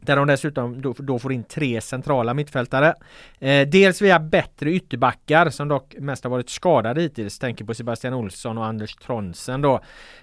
[0.00, 2.94] där de dessutom då, då får in tre centrala mittfältare.
[3.38, 7.38] Eh, dels via bättre ytterbackar som dock mest har varit skadade hittills.
[7.38, 9.74] Tänker på Sebastian Olsson och Anders Tronsen då.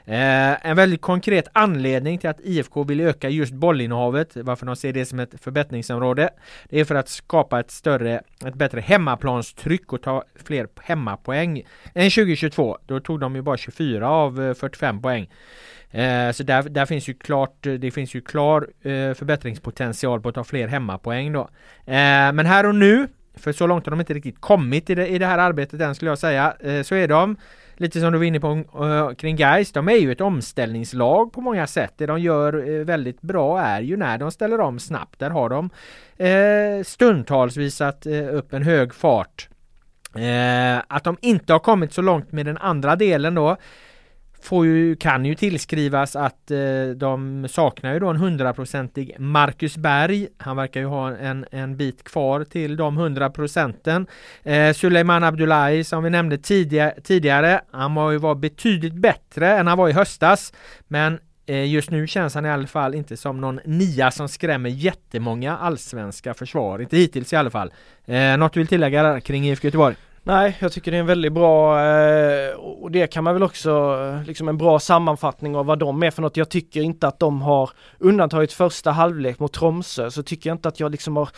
[0.06, 4.94] Eh, en väldigt konkret anledning till att IFK vill öka just bollinnehavet, varför de ser
[4.94, 6.30] det som ett förbättringsområde.
[6.70, 11.64] Det är för att skapa ett större, ett bättre hemmaplanstryck och ta fler hemmapoäng
[11.94, 12.78] än 2022.
[12.86, 15.30] Då tog de ju bara 24 av eh, 45 poäng.
[15.92, 20.30] Eh, så där, där finns ju klart, eh, det finns ju klar eh, förbättringspotential på
[20.30, 21.42] att ta fler hemmapoäng då.
[21.86, 25.08] Eh, men här och nu, för så långt har de inte riktigt kommit i det,
[25.08, 27.38] i det här arbetet än skulle jag säga, eh, så är de
[27.78, 31.42] lite som du var inne på uh, kring Geist, de är ju ett omställningslag på
[31.42, 31.94] många sätt.
[31.98, 35.20] Det de gör uh, väldigt bra är ju när de ställer om snabbt.
[35.20, 35.70] Där har de
[36.26, 39.50] uh, stundtals visat upp en hög fart.
[40.88, 43.58] att de inte har kommit så långt med den andra delen då
[44.48, 46.58] får ju, kan ju tillskrivas att eh,
[46.96, 50.28] de saknar ju då en hundraprocentig Marcus Berg.
[50.38, 54.08] Han verkar ju ha en, en bit kvar till de hundra procenten.
[54.44, 59.68] Eh, Suleiman Abdullahi som vi nämnde tidigare, tidigare, han var ju var betydligt bättre än
[59.68, 60.54] han var i höstas.
[60.88, 64.70] Men eh, Just nu känns han i alla fall inte som någon nia som skrämmer
[64.70, 67.74] jättemånga allsvenska försvar, inte hittills i alla fall.
[68.06, 69.96] Eh, något du vill tillägga där kring IFK Göteborg?
[70.28, 73.70] Nej, jag tycker det är en väldigt bra eh, och det kan man väl också,
[73.70, 76.38] eh, liksom en bra sammanfattning av vad de är för något.
[76.38, 77.70] Jag tycker inte att de har,
[78.00, 81.30] undantaget första halvlek mot Tromsö, så tycker jag inte att jag liksom har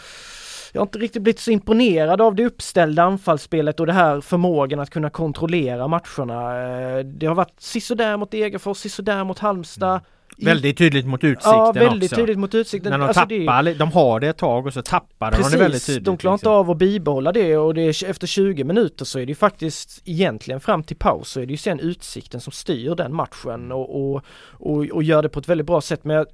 [0.73, 4.79] jag har inte riktigt blivit så imponerad av det uppställda anfallsspelet och det här förmågan
[4.79, 6.59] att kunna kontrollera matcherna.
[6.61, 9.91] Eh, det har varit sisådär mot Degerfors, sisådär mot Halmstad.
[9.91, 10.01] Mm
[10.45, 12.15] Väldigt tydligt mot utsikten Ja, väldigt också.
[12.15, 12.91] tydligt mot utsikten.
[12.91, 13.73] När de alltså tappar, det...
[13.73, 16.05] de har det ett tag och så tappar Precis, de det väldigt tydligt.
[16.05, 16.53] de klarar inte liksom.
[16.53, 20.01] av att bibehålla det och det är, efter 20 minuter så är det ju faktiskt
[20.05, 24.13] egentligen fram till paus så är det ju sen utsikten som styr den matchen och,
[24.13, 26.03] och, och, och gör det på ett väldigt bra sätt.
[26.03, 26.25] Men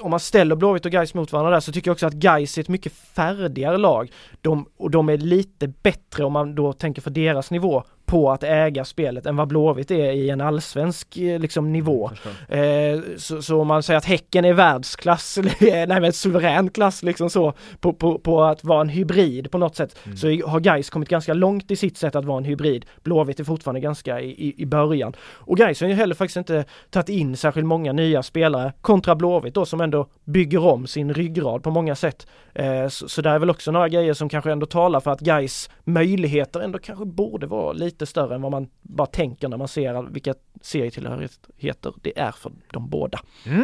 [0.00, 2.58] om man ställer Blåvitt och Gais mot varandra där så tycker jag också att Gais
[2.58, 4.10] är ett mycket färdigare lag.
[4.40, 8.42] De, och de är lite bättre om man då tänker för deras nivå på att
[8.42, 12.10] äga spelet än vad Blåvitt är i en allsvensk eh, liksom, nivå.
[12.48, 17.30] Eh, så, så, om man säger att Häcken är världsklass, nej men suverän klass liksom
[17.30, 20.16] så, på, på, på att vara en hybrid på något sätt, mm.
[20.16, 22.86] så har Gais kommit ganska långt i sitt sätt att vara en hybrid.
[23.02, 25.16] Blåvitt är fortfarande ganska i, i, i början.
[25.20, 29.54] Och Gais har ju heller faktiskt inte tagit in särskilt många nya spelare kontra Blåvitt
[29.54, 32.26] då som ändå bygger om sin ryggrad på många sätt.
[32.54, 35.20] Eh, så, så där är väl också några grejer som kanske ändå talar för att
[35.20, 39.56] Gais möjligheter ändå kanske borde vara lite lite större än vad man bara tänker när
[39.56, 43.20] man ser vilka serietillhörigheter det är för de båda.
[43.46, 43.60] Mm.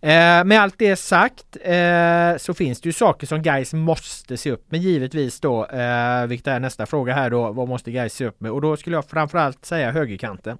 [0.00, 4.50] Eh, med allt det sagt eh, så finns det ju saker som guys måste se
[4.50, 8.26] upp med givetvis då, eh, vilket är nästa fråga här då, vad måste guys se
[8.26, 8.50] upp med?
[8.50, 10.58] Och då skulle jag framförallt säga högerkanten.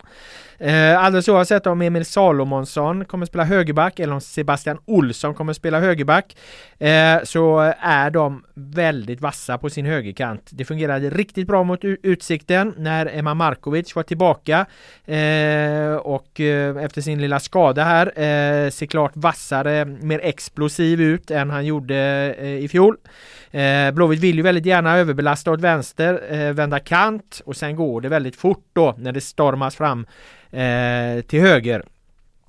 [0.58, 5.80] Eh, alldeles oavsett om Emil Salomonsson kommer spela högerback eller om Sebastian Olsson kommer spela
[5.80, 6.36] högerback
[6.78, 10.50] eh, så är de väldigt vassa på sin högerkant.
[10.50, 14.66] Det fungerade riktigt bra mot Utsikten när Emma Markovic var tillbaka
[15.06, 21.30] eh, och eh, efter sin lilla skada här eh, ser klart vassare, mer explosiv ut
[21.30, 21.96] än han gjorde
[22.38, 22.96] eh, i fjol.
[23.50, 28.00] Eh, Blåvitt vill ju väldigt gärna överbelasta åt vänster, eh, vända kant och sen går
[28.00, 30.06] det väldigt fort då när det stormas fram
[30.50, 31.82] eh, till höger.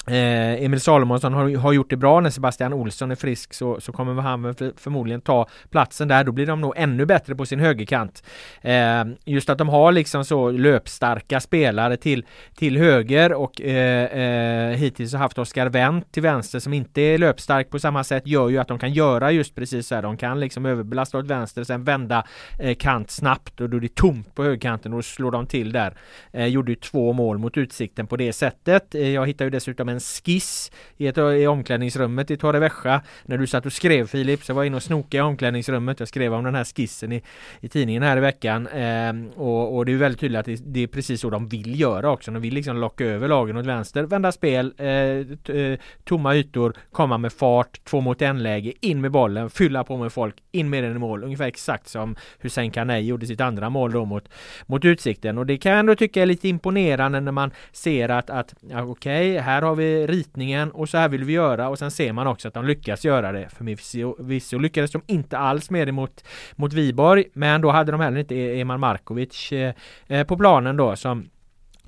[0.10, 3.91] Eh, Emil Salomonsson har, har gjort det bra när Sebastian Olsson är frisk så, så
[3.91, 6.24] kommer han för, förmodligen ta platsen där.
[6.24, 8.24] Då blir de nog ännu bättre på sin högerkant.
[8.62, 14.78] Eh, just att de har liksom så löpstarka spelare till, till höger och eh, eh,
[14.78, 18.49] hittills har haft Oskar Wendt till vänster som inte är löpstark på samma sätt gör
[18.49, 20.01] ju att de kan göra just precis så här.
[20.01, 22.26] De kan liksom överbelasta åt vänster sen vända
[22.60, 25.72] eh, kant snabbt och då är det tomt på högerkanten och då slår de till
[25.72, 25.93] där.
[26.34, 28.95] Eh, gjorde ju två mål mot Utsikten på det sättet.
[28.95, 33.38] Eh, jag hittar ju dessutom en en skiss i, ett, i omklädningsrummet i Torrevieja när
[33.38, 34.43] du satt och skrev Filip.
[34.43, 36.00] Så jag var inne och snokade i omklädningsrummet.
[36.00, 37.22] Jag skrev om den här skissen i,
[37.62, 38.68] i tidningen här i veckan.
[38.68, 41.80] Eh, och, och, det är väldigt tydligt att det, det, är precis så de vill
[41.80, 42.32] göra också.
[42.32, 47.18] De vill liksom locka över lagen åt vänster, vända spel, eh, eh, tomma ytor, komma
[47.18, 50.84] med fart, två mot en läge, in med bollen, fylla på med folk, in med
[50.84, 51.24] den i mål.
[51.24, 54.30] Ungefär exakt som Hussein Kanei gjorde sitt andra mål då mot,
[54.66, 55.38] mot Utsikten.
[55.38, 58.84] Och det kan jag ändå tycka är lite imponerande när man ser att, att ja,
[58.84, 62.13] okej, okay, här har vi ritningen och så här vill vi göra och sen ser
[62.13, 63.49] man också att de lyckas göra det.
[63.49, 66.23] Förvisso lyckades de inte alls med det mot,
[66.55, 69.73] mot Viborg men då hade de heller inte e- Eman Markovic eh,
[70.07, 71.30] eh, på planen då som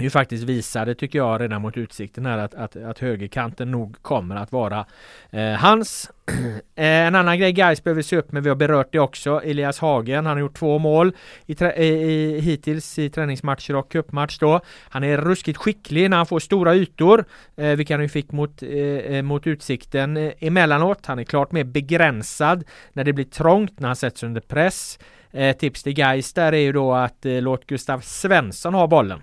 [0.04, 4.36] ju faktiskt visade, tycker jag, redan mot utsikten här att, att, att högerkanten nog kommer
[4.36, 4.86] att vara
[5.30, 6.12] eh, hans.
[6.76, 9.80] Eh, en annan grej Gais behöver se upp med, vi har berört det också, Elias
[9.80, 11.14] Hagen, han har gjort två mål
[11.45, 14.60] i, i, hittills i träningsmatcher och cupmatch då.
[14.89, 17.26] Han är ruskigt skicklig när han får stora ytor,
[17.56, 21.06] eh, vilket han ju fick mot, eh, eh mot utsikten eh, emellanåt.
[21.06, 24.99] Han är klart mer begränsad när det blir trångt, när han sätts under press.
[25.32, 29.22] Eh, tips till Gais där är ju då att eh, låt Gustav Svensson ha bollen.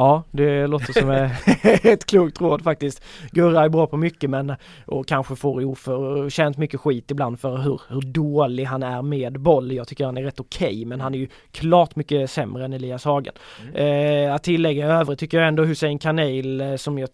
[0.00, 1.10] Ja, det låter som
[1.92, 3.04] ett klokt råd faktiskt.
[3.30, 4.54] Gurra är bra på mycket men
[4.86, 9.72] och kanske får oförtjänt mycket skit ibland för hur, hur dålig han är med boll.
[9.72, 12.72] Jag tycker han är rätt okej okay, men han är ju klart mycket sämre än
[12.72, 13.34] Elias Hagen.
[13.62, 14.26] Mm.
[14.26, 17.08] Eh, att tillägga i övrigt tycker jag ändå Hussein Kanel eh, som jag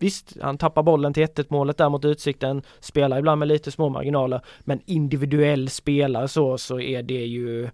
[0.00, 3.88] Visst, han tappar bollen till 1 målet där mot Utsikten, spelar ibland med lite små
[3.88, 7.68] marginaler, men individuell spelare så, så är det ju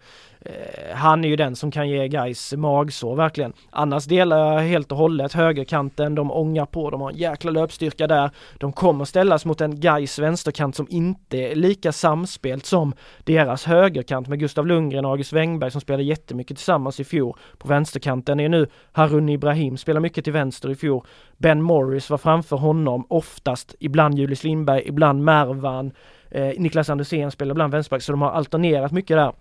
[0.45, 3.53] Eh, han är ju den som kan ge guys magsår verkligen.
[3.71, 8.07] Annars delar jag helt och hållet högerkanten, de ångar på, de har en jäkla löpstyrka
[8.07, 8.31] där.
[8.59, 12.93] De kommer ställas mot en guys vänsterkant som inte är lika samspelt som
[13.25, 17.37] deras högerkant med Gustav Lundgren och August Wengberg som spelade jättemycket tillsammans i fjol.
[17.59, 21.07] På vänsterkanten är nu Harun Ibrahim, spelar mycket till vänster i fjol.
[21.39, 25.93] Ben Morris var framför honom oftast, ibland Julius Lindberg, ibland Mervan.
[26.31, 29.33] Eh, Niklas Andersén spelar ibland vänsterback, så de har alternerat mycket där.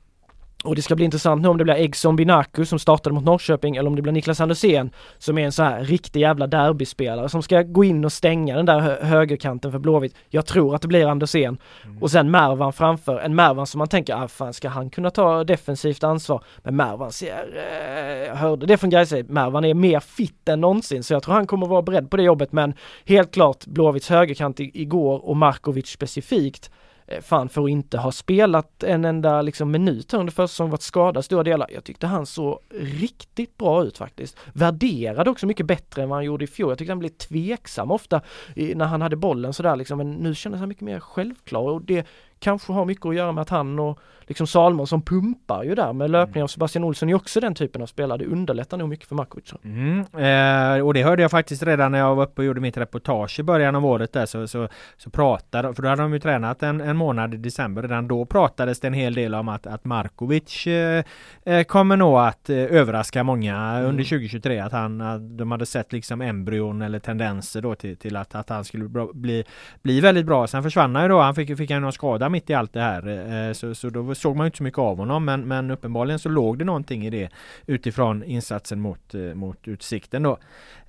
[0.63, 3.75] Och det ska bli intressant nu om det blir Eggson Binaku som startade mot Norrköping
[3.75, 7.43] eller om det blir Niklas Andersén som är en så här riktig jävla derbyspelare som
[7.43, 10.15] ska gå in och stänga den där hö högerkanten för Blåvitt.
[10.29, 11.57] Jag tror att det blir Andersén.
[11.85, 12.03] Mm.
[12.03, 15.43] Och sen Mervan framför, en Mervan som man tänker, ah fan ska han kunna ta
[15.43, 16.43] defensivt ansvar?
[16.63, 21.03] Men Mervan ser, eh, jag hörde det från Gais Mervan är mer fit än någonsin
[21.03, 22.73] så jag tror han kommer vara beredd på det jobbet men
[23.05, 26.71] helt klart Blåvitts högerkant igår och Markovic specifikt
[27.07, 30.81] Eh, fan för att inte ha spelat en enda liksom minut under första säsongen, varit
[30.81, 31.69] skadad stora delar.
[31.73, 34.37] Jag tyckte han såg riktigt bra ut faktiskt.
[34.53, 36.69] Värderade också mycket bättre än vad han gjorde i fjol.
[36.69, 38.21] Jag tyckte han blev tveksam ofta
[38.55, 42.07] när han hade bollen sådär liksom, men nu kändes han mycket mer självklar och det
[42.43, 46.11] kanske har mycket att göra med att han och liksom Salmonsson pumpar ju där med
[46.11, 48.17] löpning av Sebastian Olsson är också den typen av spelare.
[48.17, 49.53] Det underlättar nog mycket för Markovic.
[49.63, 52.77] Mm, eh, och det hörde jag faktiskt redan när jag var uppe och gjorde mitt
[52.77, 54.67] reportage i början av året där så, så,
[54.97, 57.81] så pratade, för då hade de ju tränat en, en månad i december.
[57.81, 61.03] Redan då pratades det en hel del om att, att Markovic eh,
[61.45, 63.89] eh kommer nog att eh, överraska många mm.
[63.89, 64.59] under 2023.
[64.59, 68.49] Att han, att de hade sett liksom embryon eller tendenser då till, till att, att
[68.49, 69.43] han skulle bli,
[69.81, 70.47] bli väldigt bra.
[70.47, 71.19] Sen försvann han ju då.
[71.19, 73.07] Han fick, fick han någon skada mitt i allt det här.
[73.47, 76.29] Eh, så, så då såg man inte så mycket av honom men, men uppenbarligen så
[76.29, 77.29] låg det någonting i det
[77.65, 80.37] utifrån insatsen mot, eh, mot Utsikten då.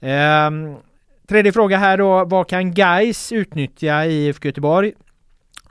[0.01, 0.76] Ehm,
[1.28, 4.92] tredje fråga här då, vad kan Geis utnyttja i IFK Göteborg?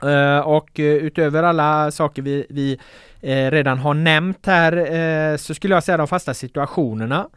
[0.02, 2.78] Uh, och uh, utöver alla saker vi, vi
[3.24, 7.28] uh, redan har nämnt här så skulle jag säga de fasta situationerna.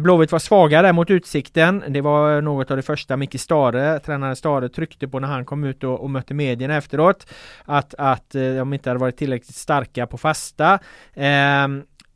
[0.00, 1.84] Blåvitt var svagare mot Utsikten.
[1.88, 5.64] Det var något av det första Micke Stare, tränare Stare, tryckte på när han kom
[5.64, 7.26] ut och, och mötte medierna efteråt.
[7.64, 10.78] Att, att de inte hade varit tillräckligt starka på fasta.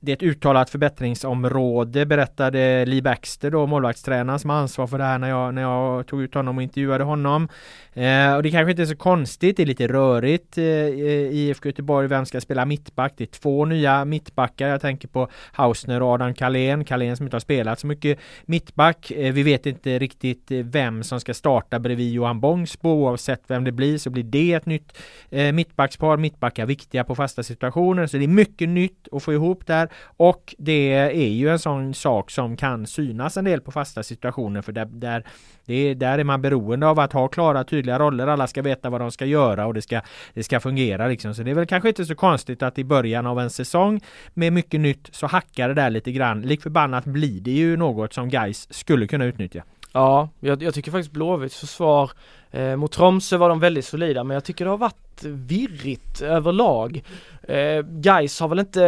[0.07, 5.05] Det är ett uttalat förbättringsområde berättade Lee Baxter då, målvaktstränaren som har ansvar för det
[5.05, 7.49] här när jag, när jag tog ut honom och intervjuade honom.
[7.93, 11.69] Eh, och det kanske inte är så konstigt, det är lite rörigt eh, i IFK
[11.69, 12.09] Göteborg.
[12.09, 13.15] Vem ska spela mittback?
[13.17, 14.69] Det är två nya mittbackar.
[14.69, 16.85] Jag tänker på Hausner och Adam Kalén.
[16.85, 19.11] Kalén som inte har spelat så mycket mittback.
[19.11, 22.89] Eh, vi vet inte riktigt vem som ska starta bredvid Johan Bångsbo.
[22.89, 24.99] Oavsett vem det blir så blir det ett nytt
[25.31, 26.17] eh, mittbackspar.
[26.17, 28.07] Mittbackar viktiga på fasta situationer.
[28.07, 29.89] Så det är mycket nytt att få ihop där.
[30.03, 34.63] Och det är ju en sån sak som kan synas en del på fasta situationer
[34.63, 35.25] för där, där,
[35.65, 38.27] det är, där är man beroende av att ha klara tydliga roller.
[38.27, 40.01] Alla ska veta vad de ska göra och det ska,
[40.35, 41.35] det ska fungera liksom.
[41.35, 44.01] Så det är väl kanske inte så konstigt att i början av en säsong
[44.35, 46.43] med mycket nytt så hackar det där lite grann.
[46.43, 49.63] Lik förbannat blir det ju något som guys skulle kunna utnyttja.
[49.97, 52.11] Ja, jag, jag tycker faktiskt Blåvitts försvar
[52.51, 57.03] eh, mot Tromsö var de väldigt solida men jag tycker det har varit virrigt överlag.
[57.43, 58.81] Eh, guys har väl inte,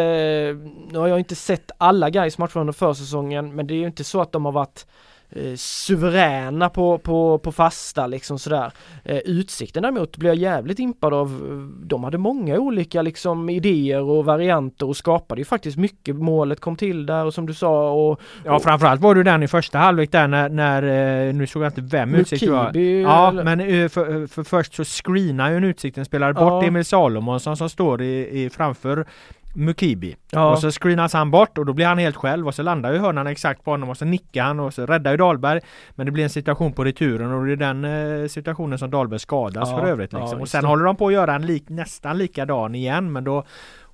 [0.91, 4.05] nu har jag inte sett alla guys matcher under försäsongen men det är ju inte
[4.05, 4.87] så att de har varit
[5.31, 8.73] eh, suveräna på, på, på fasta liksom sådär.
[9.05, 11.29] Eh, utsikten däremot blev jag jävligt impad av.
[11.85, 16.17] De hade många olika liksom idéer och varianter och skapade ju faktiskt mycket.
[16.17, 18.11] Målet kom till där och som du sa och...
[18.11, 20.83] och ja framförallt var du den i första halvlek där när, när
[21.29, 22.77] eh, nu såg jag inte vem Utsikt var.
[22.77, 26.65] Ja men eh, för, för först så screenar ju en Utsikten spelare bort ja.
[26.65, 29.07] Emil Salomonsson som står i, i framför
[29.55, 30.17] Mukibi.
[30.31, 30.51] Ja.
[30.51, 32.99] Och så screenas han bort och då blir han helt själv och så landar ju
[32.99, 35.61] hörnan exakt på honom och så nickar han och så räddar ju Dahlberg.
[35.91, 39.21] Men det blir en situation på returen och det är den eh, situationen som Dahlberg
[39.21, 39.79] skadas ja.
[39.79, 40.13] för övrigt.
[40.13, 40.39] Liksom.
[40.39, 40.69] Ja, och sen det.
[40.69, 43.45] håller de på att göra en lik, nästan likadan igen men då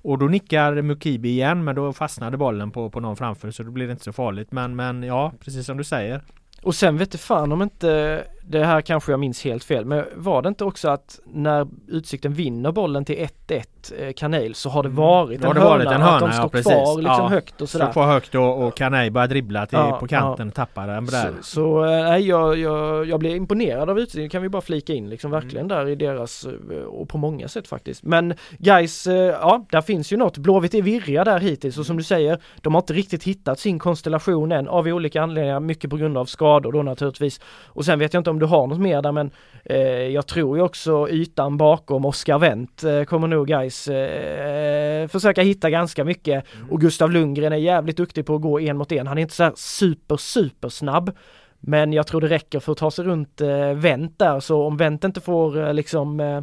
[0.05, 3.71] och då nickar Mukibi igen men då fastnade bollen på, på någon framför så då
[3.71, 4.51] blir det inte så farligt.
[4.51, 6.21] Men, men ja, precis som du säger.
[6.65, 10.05] Och sen vet du fan om inte, det här kanske jag minns helt fel, men
[10.15, 13.63] var det inte också att när Utsikten vinner bollen till 1-1
[13.97, 14.97] eh, Kanel så har det mm.
[14.97, 15.51] varit mm.
[15.51, 17.27] en, hörna, varit en hörna, att de står ja, kvar liksom ja.
[17.27, 17.85] högt och sådär.
[17.85, 20.51] Står kvar högt och, och Kanel börjar dribbla till, ja, på kanten, ja.
[20.51, 21.33] tappar den där.
[21.37, 24.93] Så, så eh, nej, jag, jag, jag blir imponerad av Utsikten, kan vi bara flika
[24.93, 25.77] in liksom verkligen mm.
[25.77, 28.03] där i deras, eh, och på många sätt faktiskt.
[28.03, 30.37] Men guys, ja, där finns ju något.
[30.37, 33.79] Blåvitt är virriga där hittills och som du säger, de har inte riktigt hittat sin
[33.79, 37.39] konstellation än av olika anledningar, mycket på grund av skador då naturligtvis.
[37.65, 39.31] Och sen vet jag inte om du har något mer där men
[39.65, 45.41] eh, jag tror ju också ytan bakom Oskar Wendt eh, kommer nog guys eh, försöka
[45.41, 46.69] hitta ganska mycket mm.
[46.71, 49.07] och Gustav Lundgren är jävligt duktig på att gå en mot en.
[49.07, 51.11] Han är inte så super super snabb
[51.59, 54.77] Men jag tror det räcker för att ta sig runt eh, Wendt där, så om
[54.77, 56.41] Wendt inte får eh, liksom eh,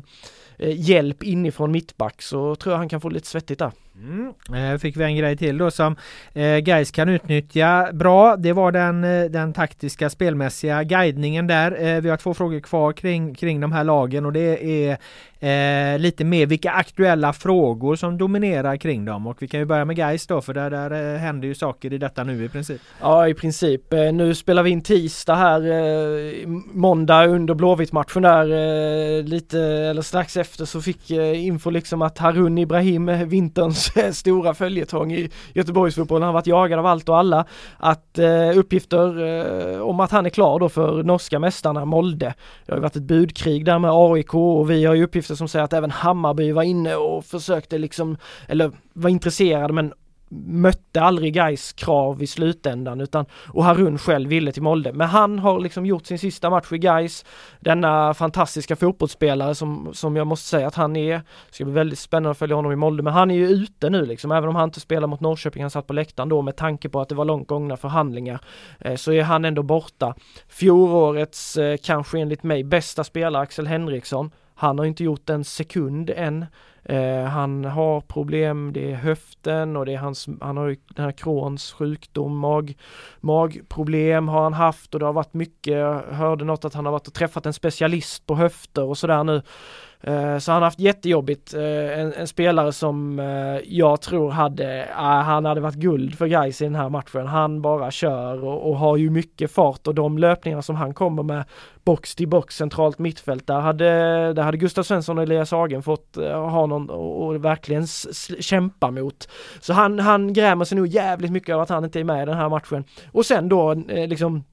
[0.59, 3.73] eh, hjälp inifrån mittback så tror jag han kan få lite svettigt där.
[4.03, 4.73] Mm.
[4.73, 5.97] Eh, fick vi en grej till då som
[6.33, 8.37] eh, kan utnyttja bra.
[8.37, 11.85] Det var den, eh, den taktiska spelmässiga guidningen där.
[11.85, 14.99] Eh, vi har två frågor kvar kring, kring de här lagen och det är
[15.43, 19.27] eh, lite mer vilka aktuella frågor som dominerar kring dem.
[19.27, 21.93] Och vi kan ju börja med Guys då för där, där eh, händer ju saker
[21.93, 22.81] i detta nu i princip.
[23.01, 23.93] Ja i princip.
[23.93, 30.03] Eh, nu spelar vi in tisdag här, eh, måndag under Blåvitt-matchen där eh, lite eller
[30.03, 35.31] strax efter så fick eh, info liksom att Harun Ibrahim, eh, vinterns stora följetong i
[35.55, 37.45] Göteborgsfotbollen, han har varit jagad av allt och alla.
[37.79, 39.23] Att eh, uppgifter
[39.75, 42.35] eh, om att han är klar då för norska mästarna Molde.
[42.67, 45.49] Det har ju varit ett budkrig där med AIK och vi har ju uppgifter som
[45.49, 48.17] säger att även Hammarby var inne och försökte liksom,
[48.49, 49.93] eller var intresserade men
[50.35, 54.93] mötte aldrig Gais krav i slutändan utan och Harun själv ville till Molde.
[54.93, 57.25] Men han har liksom gjort sin sista match i Gais.
[57.61, 61.15] Denna fantastiska fotbollsspelare som, som jag måste säga att han är.
[61.17, 63.91] Det ska bli väldigt spännande att följa honom i Molde men han är ju ute
[63.91, 65.63] nu liksom även om han inte spelar mot Norrköping.
[65.63, 68.41] Han satt på läktaren då med tanke på att det var långt gångna förhandlingar.
[68.81, 70.15] Eh, så är han ändå borta.
[70.49, 74.31] Fjolårets eh, kanske enligt mig bästa spelare Axel Henriksson.
[74.55, 76.47] Han har inte gjort en sekund än.
[76.85, 81.05] Eh, han har problem, det är höften och det är hans, han har ju den
[81.05, 82.75] här Crohns sjukdom, mag,
[83.21, 86.93] magproblem har han haft och det har varit mycket, jag hörde något att han har
[86.93, 89.43] varit och träffat en specialist på höfter och sådär nu.
[90.03, 91.55] Eh, så han har haft jättejobbigt.
[91.55, 96.27] Eh, en, en, spelare som eh, jag tror hade, ah, han hade varit guld för
[96.27, 97.27] guys i den här matchen.
[97.27, 101.23] Han bara kör och, och, har ju mycket fart och de löpningarna som han kommer
[101.23, 101.45] med
[101.85, 103.85] box till box centralt mittfält där hade,
[104.33, 107.87] där hade Gustav Svensson och Elias Hagen fått ha någon och verkligen
[108.41, 109.29] kämpa mot.
[109.61, 112.27] Så han, han grämer sig nog jävligt mycket över att han inte är med i
[112.27, 112.85] den här matchen.
[113.13, 114.45] Och sen då liksom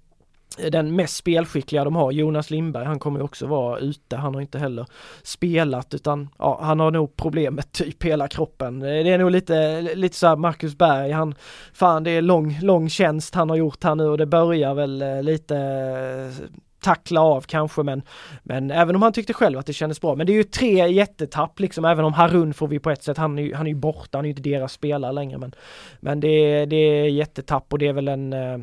[0.57, 4.15] den mest spelskickliga de har, Jonas Lindberg, han kommer också vara ute.
[4.15, 4.85] Han har inte heller
[5.23, 8.79] spelat utan ja, han har nog problem med typ hela kroppen.
[8.79, 11.35] Det är nog lite, lite så Marcus Berg, han,
[11.73, 15.01] fan det är lång, lång tjänst han har gjort här nu och det börjar väl
[15.01, 16.45] eh, lite eh,
[16.79, 18.01] tackla av kanske men,
[18.43, 20.15] men även om han tyckte själv att det kändes bra.
[20.15, 23.17] Men det är ju tre jättetapp liksom, även om Harun får vi på ett sätt,
[23.17, 25.55] han är ju, han är ju borta, han är ju inte deras spelare längre men,
[25.99, 28.59] men det, är, det är jättetapp och det är väl en, eh,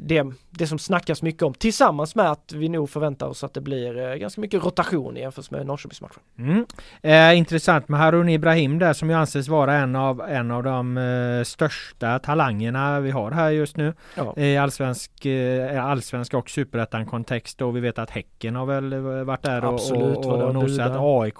[0.00, 3.60] det, det som snackas mycket om tillsammans med att vi nog förväntar oss att det
[3.60, 6.22] blir eh, ganska mycket rotation jämfört med Norrköpingsmatchen.
[6.38, 6.66] Mm.
[7.02, 10.98] Eh, intressant med Harun Ibrahim där som ju anses vara en av, en av de
[10.98, 14.34] eh, största talangerna vi har här just nu ja.
[14.36, 19.42] i allsvensk, eh, allsvensk och superettan kontext och vi vet att Häcken har väl varit
[19.42, 20.92] där absolut, och, och, och nosat.
[20.96, 21.38] AIK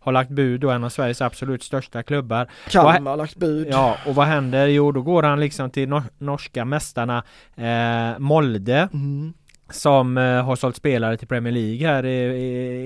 [0.00, 2.48] har lagt bud och en av Sveriges absolut största klubbar.
[2.70, 3.68] Kalmar har lagt bud.
[3.70, 4.66] Ja, och vad händer?
[4.66, 7.24] Jo, då går han liksom till nor norska mästarna
[7.56, 8.88] eh, Molde.
[8.92, 9.34] Mm
[9.70, 12.04] som eh, har sålt spelare till Premier League här,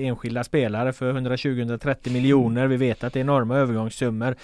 [0.05, 2.67] enskilda spelare för 120-130 miljoner.
[2.67, 4.35] Vi vet att det är enorma övergångssummor.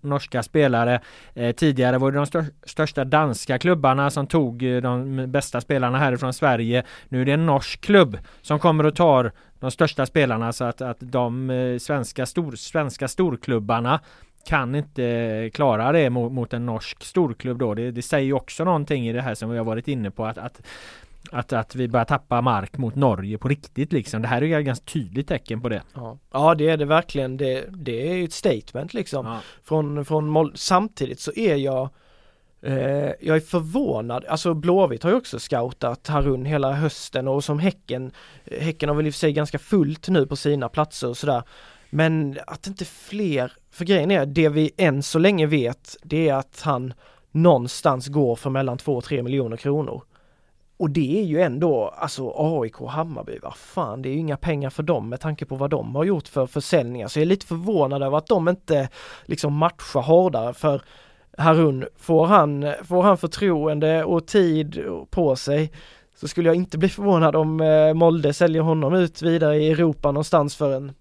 [0.00, 1.00] Norska spelare.
[1.34, 6.32] Eh, tidigare var det de största danska klubbarna som tog eh, de bästa spelarna härifrån
[6.32, 6.84] Sverige.
[7.08, 10.80] Nu är det en norsk klubb som kommer och tar de största spelarna så att,
[10.80, 14.00] att de svenska, stor, svenska storklubbarna
[14.46, 17.74] kan inte klara det mot, mot en norsk storklubb då.
[17.74, 20.38] Det, det säger också någonting i det här som vi har varit inne på att,
[20.38, 20.60] att
[21.30, 24.22] att, att vi börjar tappa mark mot Norge på riktigt liksom.
[24.22, 25.82] Det här är ju ett ganska tydligt tecken på det.
[25.94, 27.36] Ja, ja det är det verkligen.
[27.36, 29.26] Det, det är ju ett statement liksom.
[29.26, 29.40] Ja.
[29.64, 31.88] Från, från Samtidigt så är jag
[32.62, 37.58] eh, jag är förvånad, alltså Blåvitt har ju också scoutat Harun hela hösten och som
[37.58, 38.12] Häcken
[38.60, 41.42] Häcken har väl i och för sig ganska fullt nu på sina platser och sådär
[41.90, 46.34] Men att inte fler, för grejen är det vi än så länge vet det är
[46.34, 46.94] att han
[47.30, 50.02] någonstans går för mellan 2 och 3 miljoner kronor.
[50.76, 54.36] Och det är ju ändå, alltså AIK och Hammarby, vad fan, det är ju inga
[54.36, 57.08] pengar för dem med tanke på vad de har gjort för försäljningar.
[57.08, 58.88] Så jag är lite förvånad över att de inte
[59.24, 60.82] liksom matchar hårdare för
[61.38, 65.72] Harun, får han, får han förtroende och tid på sig
[66.16, 70.12] så skulle jag inte bli förvånad om eh, Molde säljer honom ut vidare i Europa
[70.12, 70.92] någonstans för en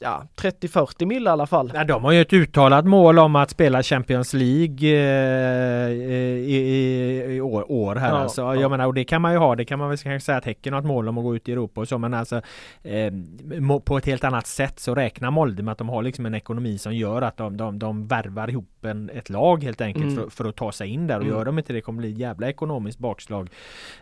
[0.00, 1.72] ja, 30-40 mil i alla fall.
[1.74, 7.34] Ja, de har ju ett uttalat mål om att spela Champions League eh, i, i,
[7.34, 8.42] i, år, år här ja, alltså.
[8.42, 8.68] Jag ja.
[8.68, 9.56] menar, och det kan man ju ha.
[9.56, 11.48] Det kan man väl kanske säga att Häcken har ett mål om att gå ut
[11.48, 11.98] i Europa och så.
[11.98, 12.40] Men alltså
[12.82, 13.12] eh,
[13.84, 16.78] på ett helt annat sätt så räknar Molde med att de har liksom en ekonomi
[16.78, 20.16] som gör att de, de, de värvar ihop en, ett lag helt enkelt mm.
[20.16, 21.16] för, för, att ta sig in där.
[21.16, 21.34] Och mm.
[21.34, 23.50] gör de inte det kommer bli jävla ekonomiskt bakslag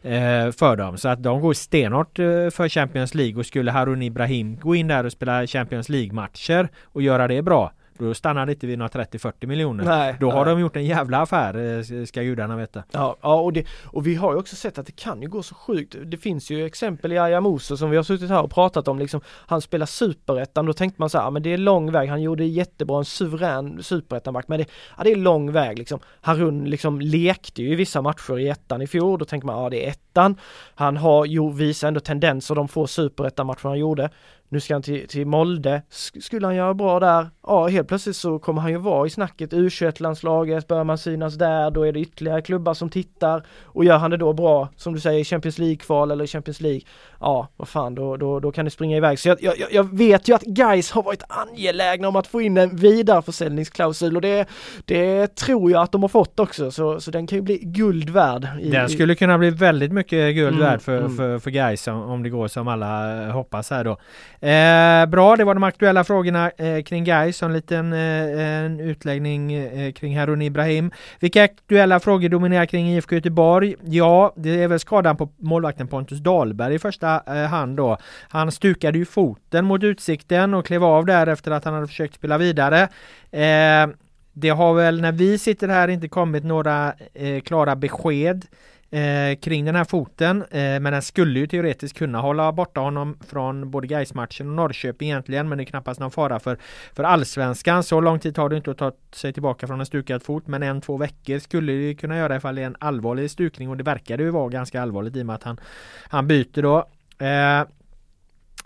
[0.03, 0.99] eh, för dem.
[0.99, 4.89] Så att de går stenhårt eh, för Champions League och skulle Harun Ibrahim gå in
[4.89, 8.89] där och spela Champions League-matcher och göra det bra Då stannar det inte vid några
[8.89, 9.85] 30-40 miljoner.
[9.85, 10.55] Nej, Då har nej.
[10.55, 12.83] de gjort en jävla affär, eh, ska gudarna veta.
[12.91, 15.43] Ja, ja och, det, och vi har ju också sett att det kan ju gå
[15.43, 15.97] så sjukt.
[16.05, 19.21] Det finns ju exempel i Ayamuso som vi har suttit här och pratat om liksom.
[19.27, 22.09] Han spelar superettan, då tänkte man så här, men det är lång väg.
[22.09, 24.49] Han gjorde jättebra, en suverän superettanback.
[24.49, 24.67] Men det,
[24.97, 26.01] ja, det är lång väg liksom.
[26.21, 29.19] Harun liksom lekte ju i vissa matcher i ettan i fjol.
[29.19, 30.37] Då tänker man, ja det är ettan.
[30.75, 34.11] Han har ju visat ändå tendenser de få superettan-matcherna han gjorde.
[34.49, 35.83] Nu ska han till, till Molde.
[35.91, 37.31] Sk- Skulle han göra bra där?
[37.47, 39.53] Ja, helt plötsligt så kommer han ju vara i snacket.
[39.53, 43.43] U21-landslaget, börjar man synas där, då är det ytterligare klubbar som tittar.
[43.63, 46.81] Och gör han det då bra, som du säger, i Champions League-kval eller Champions League,
[47.21, 49.19] ja, vad fan, då, då, då kan det springa iväg.
[49.19, 52.57] Så jag, jag, jag vet ju att guys har varit angelägna om att få in
[52.59, 54.47] en vidareförsäljningsklausul och det,
[54.85, 58.11] det tror jag att de har fått också, så, så den kan ju bli guld
[58.11, 58.49] värd.
[58.61, 61.17] i- Den skulle kunna bli väldigt mycket guld Mm, värd för, mm.
[61.17, 63.97] för, för guys om, om det går som alla hoppas här då.
[64.45, 68.81] Eh, bra, det var de aktuella frågorna eh, kring Gais, och en liten eh, en
[68.81, 70.91] utläggning eh, kring Harun Ibrahim.
[71.21, 73.75] Vilka aktuella frågor dominerar kring IFK Göteborg?
[73.85, 77.97] Ja, det är väl skadan på målvakten Pontus Dahlberg i första eh, hand då.
[78.29, 82.15] Han stukade ju foten mot Utsikten och klev av där efter att han hade försökt
[82.15, 82.83] spela vidare.
[83.31, 83.87] Eh,
[84.33, 88.47] det har väl när vi sitter här inte kommit några eh, klara besked
[88.91, 90.43] eh, kring den här foten.
[90.43, 95.09] Eh, men den skulle ju teoretiskt kunna hålla borta honom från både Gais-matchen och Norrköping
[95.09, 95.49] egentligen.
[95.49, 96.59] Men det är knappast någon fara för,
[96.93, 97.83] för allsvenskan.
[97.83, 100.47] Så lång tid tar det inte att ta sig tillbaka från en stukad fot.
[100.47, 103.69] Men en, två veckor skulle det kunna göra ifall det är en allvarlig stukning.
[103.69, 105.61] Och det verkade ju vara ganska allvarligt i och med att han,
[106.09, 106.79] han byter då.
[107.27, 107.65] Eh,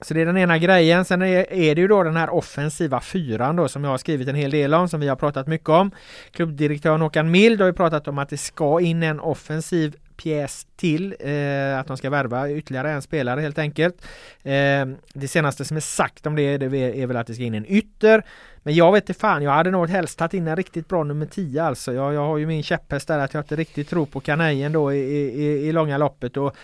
[0.01, 1.05] så det är den ena grejen.
[1.05, 4.35] Sen är, det ju då den här offensiva fyran då som jag har skrivit en
[4.35, 5.91] hel del om, som vi har pratat mycket om.
[6.31, 11.15] Klubbdirektören Håkan Mild har ju pratat om att det ska in en offensiv pjäs till,
[11.21, 13.97] eh, att de ska värva ytterligare en spelare helt enkelt.
[14.43, 17.55] Eh, det senaste som är sagt om det, det är väl att det ska in
[17.55, 18.23] en ytter.
[18.63, 21.27] Men jag vet inte fan, jag hade nog helst tagit in en riktigt bra nummer
[21.27, 21.93] 10 alltså.
[21.93, 24.93] Jag, jag har ju min käpphäst där att jag inte riktigt tror på kanajen då
[24.93, 26.37] i, i, i långa loppet.
[26.37, 26.57] Och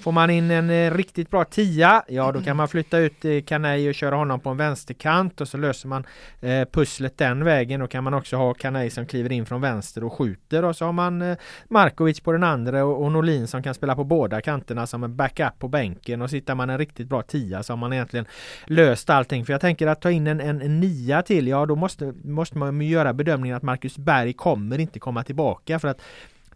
[0.00, 3.40] Får man in en eh, riktigt bra tia, ja då kan man flytta ut eh,
[3.40, 6.06] Kanei och köra honom på en vänsterkant och så löser man
[6.40, 7.80] eh, pusslet den vägen.
[7.80, 10.84] Då kan man också ha Kanei som kliver in från vänster och skjuter och så
[10.84, 11.36] har man eh,
[11.68, 15.16] Markovic på den andra och, och Norlin som kan spela på båda kanterna som en
[15.16, 18.26] backup på bänken och sitter man en riktigt bra tia så har man egentligen
[18.66, 19.44] löst allting.
[19.44, 22.58] För jag tänker att ta in en, en, en nia till, ja då måste, måste
[22.58, 26.00] man göra bedömningen att Marcus Berg kommer inte komma tillbaka för att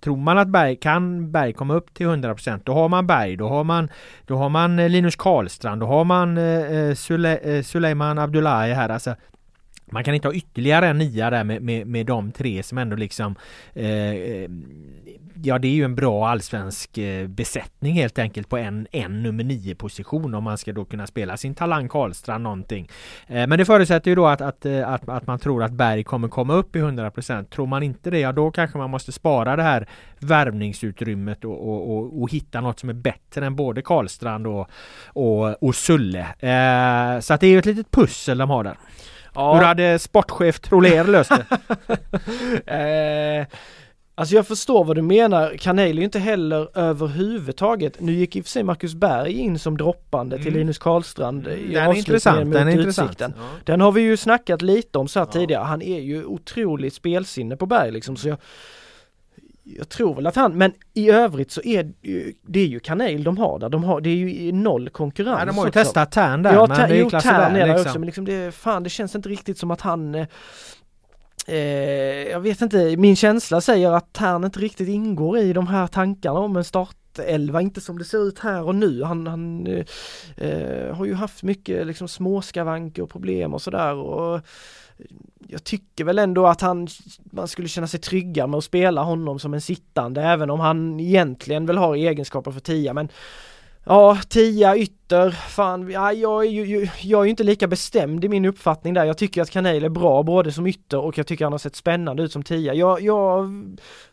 [0.05, 3.49] Tror man att Berg kan Berg komma upp till 100% då har man Berg, då
[3.49, 3.89] har man,
[4.27, 8.73] då har man eh, Linus Karlstrand, då har man eh, eh, Sule, eh, Suleiman Abdullahi
[8.73, 8.89] här.
[8.89, 9.15] Alltså,
[9.93, 12.97] man kan inte ha ytterligare en nia där med, med, med de tre som ändå
[12.97, 13.35] liksom
[13.75, 14.49] eh,
[15.45, 19.45] Ja det är ju en bra allsvensk eh, besättning helt enkelt på en, en nummer
[19.45, 22.89] nio position om man ska då kunna spela sin talang Karlstrand någonting.
[23.27, 26.05] Eh, men det förutsätter ju då att, att, eh, att, att man tror att Berg
[26.05, 27.45] kommer komma upp i 100%.
[27.45, 29.89] Tror man inte det, ja då kanske man måste spara det här
[30.19, 34.71] värvningsutrymmet och, och, och, och hitta något som är bättre än både Karlstrand och,
[35.07, 36.27] och, och Sulle.
[36.39, 38.77] Eh, så att det är ju ett litet pussel de har där.
[39.35, 39.55] Ja.
[39.55, 41.47] Hur hade sportchef Troler löst det?
[43.41, 43.47] eh,
[44.15, 45.55] alltså jag förstår vad du menar.
[45.59, 48.01] Kanel är ju inte heller överhuvudtaget.
[48.01, 50.59] Nu gick i och för sig Marcus Berg in som droppande till Mm.
[50.59, 53.21] Linus Karlstrand i Den är intressant, den är intressant.
[53.21, 53.29] Ja.
[53.65, 55.33] Den har vi ju snackat lite om så här Ja.
[55.33, 55.63] tidigare.
[55.65, 58.39] Han är ju otroligt spelsinne på Berg liksom så jag
[59.65, 61.93] jag tror väl att han, men i övrigt så är
[62.47, 63.69] det är ju Kanel de har där.
[63.69, 66.67] De har, det är ju noll konkurrens Ja, de har ju testat Tern där Ja,
[66.67, 67.87] men det är jo, Tern där är där liksom.
[67.87, 70.27] också men liksom det, fan det känns inte riktigt som att han eh,
[71.47, 71.57] eh,
[72.31, 76.39] Jag vet inte, min känsla säger att Tern inte riktigt ingår i de här tankarna
[76.39, 79.03] om en startelva, inte som det ser ut här och nu.
[79.03, 79.85] Han, han eh,
[80.37, 84.41] eh, har ju haft mycket liksom småskavanker och problem och sådär och
[85.53, 86.89] jag tycker väl ändå att han,
[87.25, 91.01] man skulle känna sig trygga med att spela honom som en sittande även om han
[91.01, 93.09] egentligen väl har egenskaper för tia men
[93.85, 98.29] Ja, tia, ytter, fan, ja, jag, är ju, jag är ju inte lika bestämd i
[98.29, 99.05] min uppfattning där.
[99.05, 101.77] Jag tycker att Kanel är bra både som ytter och jag tycker han har sett
[101.77, 102.75] spännande ut som tia.
[102.75, 103.49] Jag, jag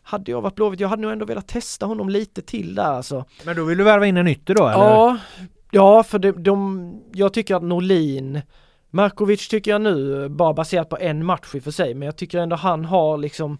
[0.02, 3.24] hade jag varit Blåvitt, jag hade nog ändå velat testa honom lite till där alltså.
[3.44, 4.84] Men då vill du värva in en ytter då eller?
[4.84, 5.18] Ja,
[5.70, 8.40] ja för de, de, jag tycker att Norlin
[8.90, 12.16] Markovic tycker jag nu, bara baserat på en match i och för sig, men jag
[12.16, 13.58] tycker ändå han har liksom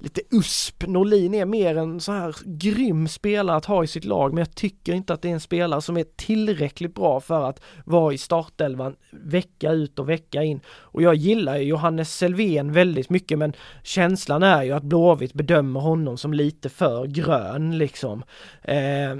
[0.00, 0.86] lite USP.
[0.86, 4.54] Norlin är mer en så här grym spelare att ha i sitt lag, men jag
[4.54, 8.18] tycker inte att det är en spelare som är tillräckligt bra för att vara i
[8.18, 10.60] startelvan vecka ut och vecka in.
[10.68, 13.52] Och jag gillar ju Johannes Selvén väldigt mycket, men
[13.82, 18.22] känslan är ju att Blåvitt bedömer honom som lite för grön liksom.
[18.62, 19.16] Eh,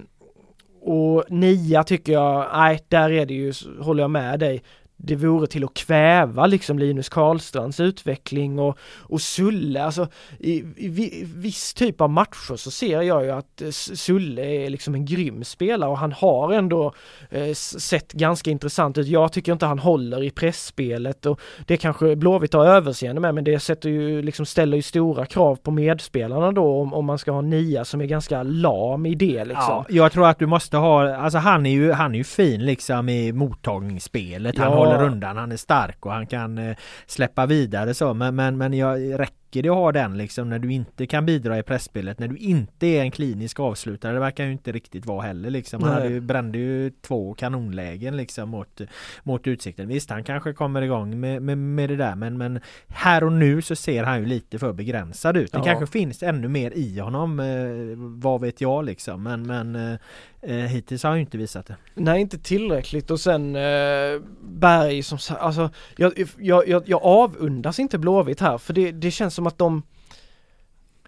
[0.82, 4.62] och nia tycker jag, nej där är det ju, håller jag med dig
[5.02, 11.24] det vore till att kväva liksom Linus Karlstrands utveckling och, och Sulle, alltså i, i,
[11.34, 15.44] viss typ av matcher så ser jag ju att eh, Sulle är liksom en grym
[15.44, 16.94] spelare och han har ändå
[17.30, 19.06] eh, sett ganska intressant ut.
[19.06, 23.44] Jag tycker inte han håller i pressspelet och det kanske Blåvitt har överseende med men
[23.44, 27.32] det sätter ju liksom ställer ju stora krav på medspelarna då om, om man ska
[27.32, 29.66] ha nia som är ganska lam i det liksom.
[29.68, 32.64] Ja, jag tror att du måste ha, alltså han är ju, han är ju fin
[32.66, 34.58] liksom i mottagningsspelet.
[34.58, 36.76] Han ja håller han är stark och han kan eh,
[37.06, 38.14] släppa vidare så.
[38.14, 41.26] Men, men, men jag räcker räcker det att ha den liksom när du inte kan
[41.26, 42.18] bidra i pressspelet?
[42.18, 44.12] När du inte är en klinisk avslutare?
[44.12, 45.82] Det verkar ju inte riktigt vara heller liksom.
[45.82, 48.80] Han hade ju, brände ju två kanonlägen liksom mot,
[49.22, 49.88] mot Utsikten.
[49.88, 53.62] Visst, han kanske kommer igång med, med, med det där men, men här och nu
[53.62, 55.52] så ser han ju lite för begränsad ut.
[55.52, 55.64] Det ja.
[55.64, 57.40] kanske finns ännu mer i honom.
[57.40, 59.22] Eh, vad vet jag liksom.
[59.22, 59.98] Men, men eh,
[60.42, 61.76] eh hittills har han ju inte visat det.
[61.94, 67.98] Nej, inte tillräckligt och sen eh, Berg som alltså jag, jag, jag, jag avundas inte
[67.98, 69.82] Blåvitt här för det, det känns som att de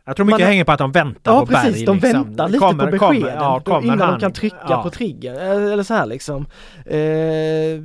[0.05, 1.67] jag tror mycket man, hänger på att de väntar ja, på precis, Berg.
[1.67, 2.23] Ja precis, de liksom.
[2.23, 4.83] väntar lite kommer, på beskeden kommer, ja, kommer innan han, de kan trycka ja.
[4.83, 5.35] på trigger
[5.73, 6.47] eller så här liksom.
[6.87, 7.83] Eh,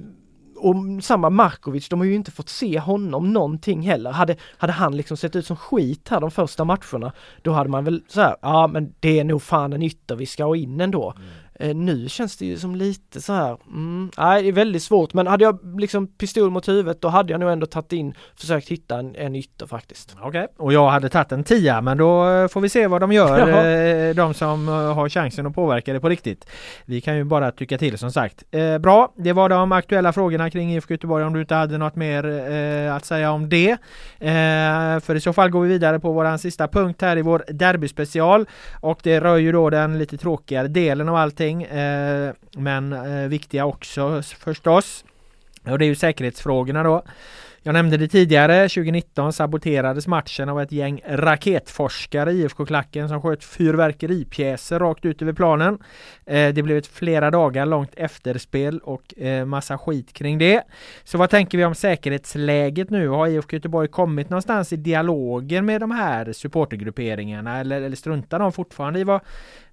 [0.60, 4.12] och samma Markovic, de har ju inte fått se honom någonting heller.
[4.12, 7.84] Hade, hade han liksom sett ut som skit här de första matcherna, då hade man
[7.84, 10.82] väl så här, ja men det är nog fan en ytter vi ska ha in
[10.82, 11.14] ändå.
[11.16, 11.28] Mm.
[11.60, 15.14] Eh, nu känns det ju som lite så här, mm, nej det är väldigt svårt
[15.14, 18.70] men hade jag liksom pistol mot huvudet då hade jag nog ändå tagit in, försökt
[18.70, 20.16] hitta en, en ytter faktiskt.
[20.18, 20.48] Okej, okay.
[20.58, 23.40] och jag hade tagit en tia men då eh, får vi se vad de gör,
[24.10, 26.50] eh, de som har chansen att påverka det på riktigt.
[26.86, 28.44] Vi kan ju bara tycka till som sagt.
[28.52, 31.96] Eh, bra, det var de aktuella frågorna kring IFK Göteborg om du inte hade något
[31.96, 33.72] mer eh, att säga om det.
[34.20, 37.44] Eh, för i så fall går vi vidare på våran sista punkt här i vår
[37.48, 38.46] derbyspecial
[38.82, 43.28] och det rör ju då den lite tråkigare delen av allting någonting eh, men eh,
[43.28, 45.06] viktiga också förstås.
[45.64, 47.04] Och det är ju säkerhetsfrågorna då.
[47.64, 53.44] Jag nämnde det tidigare, 2019 saboterades matchen av ett gäng raketforskare i IFK-klacken som sköt
[53.44, 55.78] fyrverkeripjäser rakt ut över planen.
[56.26, 60.64] Eh, det blev ett flera dagar långt efterspel och eh, massa skit kring det.
[61.04, 63.08] Så vad tänker vi om säkerhetsläget nu?
[63.08, 68.52] Har IFK Göteborg kommit någonstans i dialogen med de här supportergrupperingarna eller, eller struntar de
[68.52, 69.22] fortfarande i vad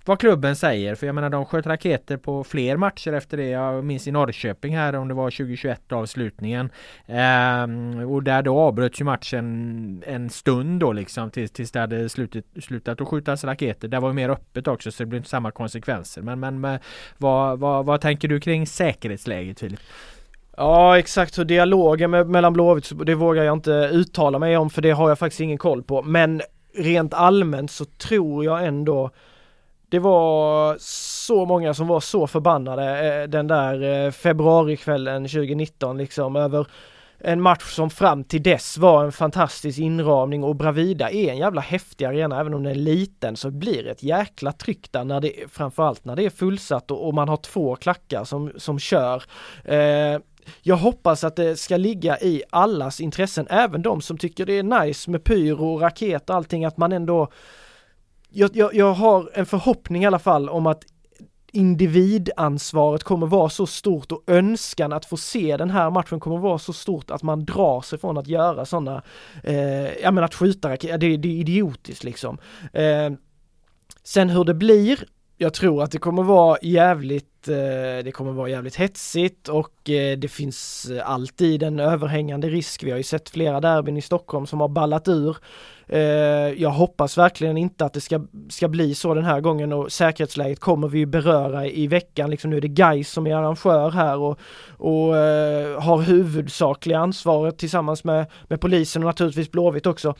[0.04, 0.94] vad klubben säger.
[0.94, 3.48] För jag menar de sköt raketer på fler matcher efter det.
[3.48, 6.70] Jag minns i Norrköping här om det var 2021 avslutningen.
[7.06, 12.08] Ehm, och där då avbröts ju matchen en stund då liksom tills, tills det hade
[12.08, 13.88] slutit, slutat att skjutas raketer.
[13.88, 16.22] Det var ju mer öppet också så det blev inte samma konsekvenser.
[16.22, 16.80] Men, men, med,
[17.18, 19.80] vad, vad, vad tänker du kring säkerhetsläget Filip?
[20.56, 24.82] Ja exakt hur dialogen med, mellan Blåvitt, det vågar jag inte uttala mig om för
[24.82, 26.02] det har jag faktiskt ingen koll på.
[26.02, 26.42] Men
[26.76, 29.10] rent allmänt så tror jag ändå
[29.94, 36.36] det var så många som var så förbannade eh, den där eh, februarikvällen 2019 liksom
[36.36, 36.66] över
[37.18, 41.60] en match som fram till dess var en fantastisk inramning och Bravida är en jävla
[41.60, 45.20] häftig arena även om den är liten så blir det ett jäkla tryck där när
[45.20, 49.22] det framförallt när det är fullsatt och, och man har två klackar som, som kör.
[49.64, 50.20] Eh,
[50.62, 54.84] jag hoppas att det ska ligga i allas intressen, även de som tycker det är
[54.84, 57.28] nice med pyro och raket och allting, att man ändå
[58.34, 60.84] jag, jag, jag har en förhoppning i alla fall om att
[61.52, 66.58] individansvaret kommer vara så stort och önskan att få se den här matchen kommer vara
[66.58, 69.02] så stort att man drar sig från att göra sådana,
[69.42, 72.38] eh, ja men att skjuta raketer, det, det är idiotiskt liksom.
[72.72, 73.12] Eh,
[74.02, 75.04] sen hur det blir,
[75.36, 80.18] jag tror att det kommer vara jävligt, eh, det kommer vara jävligt hetsigt och eh,
[80.18, 82.82] det finns alltid en överhängande risk.
[82.82, 86.00] Vi har ju sett flera derbyn i Stockholm som har ballat ur Eh, Eh,
[86.62, 90.60] jag hoppas verkligen inte att det ska, ska bli så den här gången och säkerhetsläget
[90.60, 92.30] kommer vi beröra i veckan.
[92.30, 97.58] Liksom nu är det Gais som är arrangör här och, och eh, har huvudsakliga ansvaret
[97.58, 100.14] tillsammans med, med polisen och naturligtvis Blåvitt också.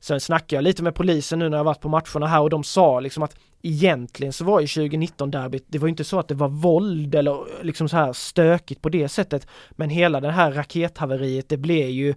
[0.00, 2.64] Sen snackade jag lite med polisen nu när jag varit på matcherna här och de
[2.64, 6.34] sa liksom att egentligen så var ju 2019 derbyt, det var inte så att det
[6.34, 9.46] var våld eller liksom så här stökigt på det sättet.
[9.70, 12.14] Men hela det här rakethaveriet, det blev ju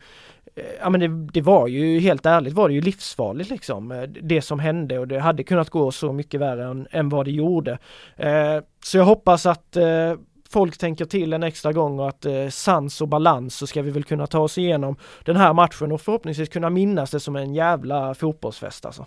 [0.81, 4.41] ja men det, det, var ju helt ärligt var det ju livsfarligt liksom eh, det
[4.41, 7.77] som hände och det hade kunnat gå så mycket värre än, än vad det gjorde.
[8.17, 10.13] Eh, så jag hoppas att eh,
[10.49, 13.91] folk tänker till en extra gång och att eh, sans och balans så ska vi
[13.91, 14.95] väl kunna ta oss igenom
[15.25, 19.05] den här matchen och förhoppningsvis kunna minnas det som en jävla fotbollsfest alltså.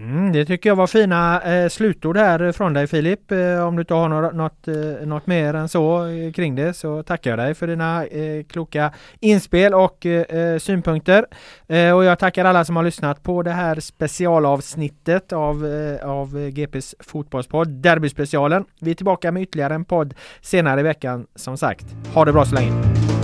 [0.00, 3.32] Mm, det tycker jag var fina eh, slutord här från dig Filip.
[3.32, 6.74] Eh, om du inte har något, något, eh, något mer än så eh, kring det
[6.74, 11.26] så tackar jag dig för dina eh, kloka inspel och eh, eh synpunkter.
[11.68, 15.66] Eh, och jag tackar alla som har lyssnat på det här specialavsnittet av,
[16.02, 18.64] av GPs fotbollspodd Derbyspecialen.
[18.80, 21.86] Vi är tillbaka med ytterligare en podd senare i veckan som sagt.
[22.14, 23.17] Ha det bra så länge!